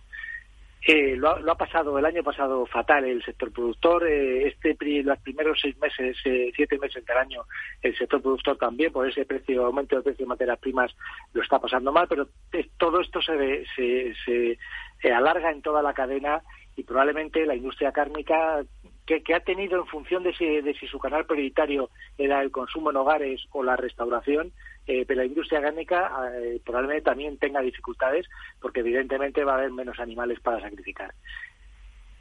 [0.88, 4.08] Eh, lo, ha, pasado el año pasado fatal el sector productor.
[4.08, 7.42] Eh, este los primeros seis meses, eh, siete meses del año,
[7.82, 10.96] el sector productor también por ese precio aumento del precio de materias primas
[11.34, 12.08] lo está pasando mal.
[12.08, 12.30] Pero
[12.78, 14.58] todo esto se, se,
[15.02, 16.42] se alarga en toda la cadena
[16.78, 18.64] y probablemente la industria cárnica
[19.06, 22.92] que, ha tenido en función de si, de si su canal prioritario era el consumo
[22.92, 24.52] en hogares o la restauración,
[24.88, 28.28] eh, pero la industria cárnica eh, probablemente también tenga dificultades
[28.60, 31.14] porque evidentemente va a haber menos animales para sacrificar.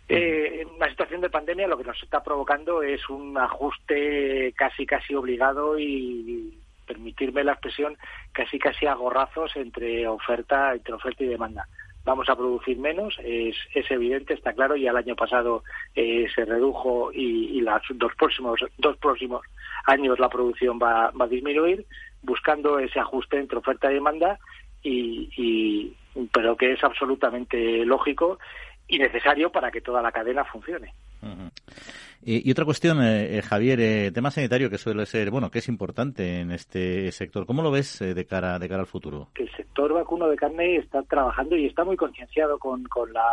[0.09, 5.15] Eh, la situación de pandemia lo que nos está provocando es un ajuste casi casi
[5.15, 7.97] obligado y, permitirme la expresión
[8.33, 11.69] casi casi a gorrazos entre oferta entre oferta y demanda
[12.05, 15.63] vamos a producir menos, es, es evidente, está claro, y el año pasado
[15.95, 19.43] eh, se redujo y, y los dos próximos, dos próximos
[19.87, 21.87] años la producción va, va a disminuir,
[22.23, 24.39] buscando ese ajuste entre oferta y demanda,
[24.83, 25.95] y,
[26.33, 28.39] pero que es absolutamente lógico
[28.89, 30.93] y necesario para que toda la cadena funcione.
[32.25, 35.69] Y, otra cuestión, eh, eh, Javier, eh, tema sanitario que suele ser, bueno, que es
[35.69, 37.47] importante en este sector.
[37.47, 39.29] ¿Cómo lo ves de cara de cara al futuro?
[39.35, 43.27] El sector vacuno de carne está trabajando y está muy concienciado con, con, la,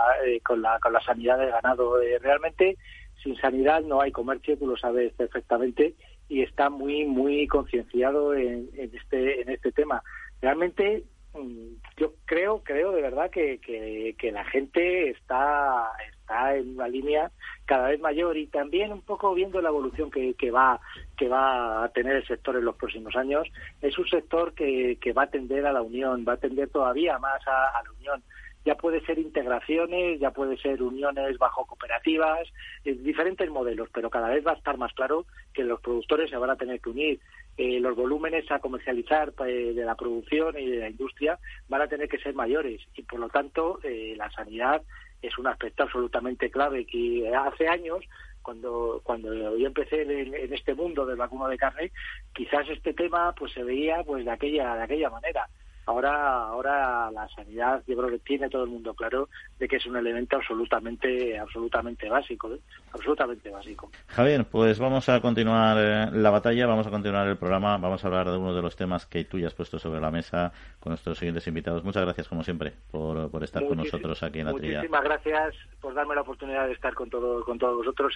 [0.44, 1.98] con, la, con la sanidad del ganado.
[2.20, 2.78] realmente,
[3.24, 5.94] sin sanidad no hay comercio, tú lo sabes perfectamente,
[6.28, 10.02] y está muy muy concienciado en, en, este en este tema.
[10.42, 15.92] Realmente mm, yo creo creo de verdad que, que, que la gente está
[16.30, 17.32] está en una línea
[17.66, 20.80] cada vez mayor y también un poco viendo la evolución que, que va
[21.18, 23.48] que va a tener el sector en los próximos años
[23.82, 27.18] es un sector que, que va a tender a la unión va a tender todavía
[27.18, 28.24] más a, la unión
[28.66, 32.46] ya puede ser integraciones, ya puede ser uniones bajo cooperativas,
[32.84, 36.36] eh, diferentes modelos, pero cada vez va a estar más claro que los productores se
[36.36, 37.20] van a tener que unir.
[37.58, 41.88] Eh, los volúmenes a comercializar eh, de la producción y de la industria van a
[41.88, 44.84] tener que ser mayores y, por lo tanto, la sanidad
[45.22, 48.04] es un aspecto absolutamente clave que hace años
[48.42, 51.92] cuando cuando yo empecé en, este mundo del vacuno de carne
[52.34, 55.48] quizás este tema pues se veía pues de aquella de aquella manera
[55.90, 59.28] Ahora, ahora la sanidad, yo creo que tiene todo el mundo claro
[59.58, 62.60] de que es un elemento absolutamente, absolutamente básico, ¿eh?
[62.94, 63.90] absolutamente básico.
[64.06, 68.08] Javier, pues vamos a continuar eh, la batalla, vamos a continuar el programa, vamos a
[68.08, 70.92] hablar de uno de los temas que tú ya has puesto sobre la mesa con
[70.92, 71.84] nuestros siguientes invitados.
[71.84, 74.78] Muchas gracias, como siempre, por, por estar con nosotros aquí en la trilla.
[74.82, 78.16] Muchísimas gracias por darme la oportunidad de estar con, todo, con todos vosotros.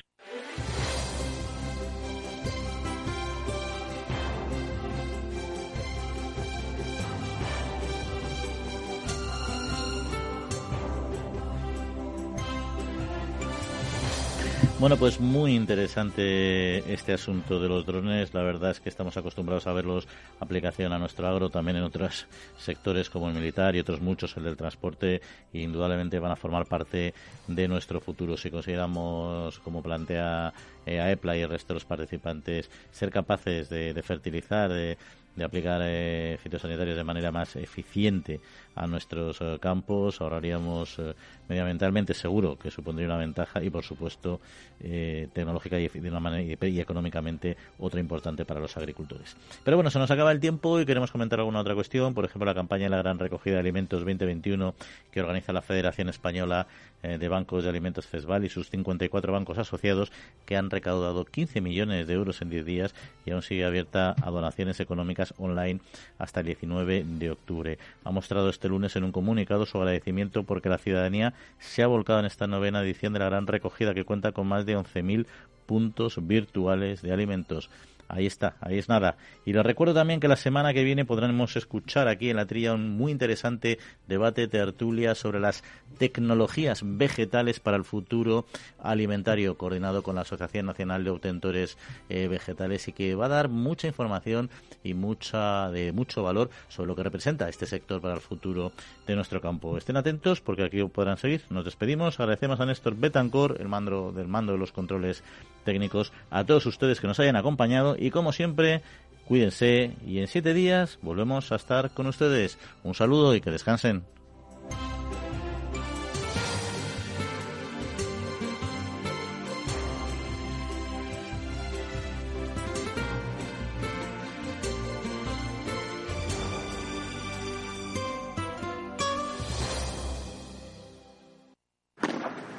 [14.83, 18.33] Bueno, pues muy interesante este asunto de los drones.
[18.33, 20.09] La verdad es que estamos acostumbrados a verlos
[20.41, 22.27] aplicación a nuestro agro, también en otros
[22.57, 25.21] sectores como el militar y otros muchos, el del transporte,
[25.53, 27.13] e indudablemente van a formar parte
[27.47, 28.35] de nuestro futuro.
[28.35, 30.51] Si consideramos, como plantea
[30.85, 34.97] eh, AEPLA y el resto de los participantes, ser capaces de, fertilizar, de,
[35.41, 38.41] aplicar eh, fitosanitarios de manera más eficiente
[38.75, 41.13] a nuestros eh, campos, ahorraríamos eh,
[41.47, 44.39] medioambientalmente seguro que supondría una ventaja y por supuesto
[44.79, 49.35] eh, tecnológica y, de una manera, y, económicamente otra importante para los agricultores.
[49.63, 52.45] Pero bueno, se nos acaba el tiempo y queremos comentar alguna otra cuestión, por ejemplo
[52.45, 54.75] la campaña de la Gran Recogida de Alimentos 2021
[55.11, 56.67] que organiza la Federación Española
[57.01, 60.11] de Bancos de Alimentos FESVAL y sus 54 bancos asociados
[60.45, 64.29] que han recaudado 15 millones de euros en 10 días y aún sigue abierta a
[64.31, 65.81] donaciones económicas online
[66.17, 67.77] hasta el 19 de octubre.
[68.03, 72.19] Ha mostrado este lunes en un comunicado su agradecimiento porque la ciudadanía se ha volcado
[72.19, 75.25] en esta novena edición de la gran recogida que cuenta con más de 11.000
[75.65, 77.69] puntos virtuales de alimentos.
[78.13, 79.17] Ahí está, ahí es nada.
[79.43, 82.75] Y les recuerdo también que la semana que viene podremos escuchar aquí en la trilla
[82.75, 85.63] un muy interesante debate tertulia sobre las
[85.97, 88.45] tecnologías vegetales para el futuro
[88.83, 91.75] alimentario, coordinado con la Asociación Nacional de Obtentores
[92.07, 94.51] eh, Vegetales y que va a dar mucha información
[94.83, 98.73] y mucha de mucho valor sobre lo que representa este sector para el futuro
[99.07, 99.75] de nuestro campo.
[99.75, 101.41] Estén atentos porque aquí podrán seguir.
[101.49, 102.19] Nos despedimos.
[102.19, 105.23] Agradecemos a Néstor Betancor, el mando del mando de los controles
[105.63, 108.81] técnicos, a todos ustedes que nos hayan acompañado y como siempre,
[109.25, 112.57] cuídense y en siete días volvemos a estar con ustedes.
[112.83, 114.03] Un saludo y que descansen.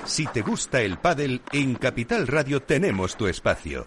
[0.07, 3.87] Si te gusta el pádel, en Capital Radio tenemos tu espacio.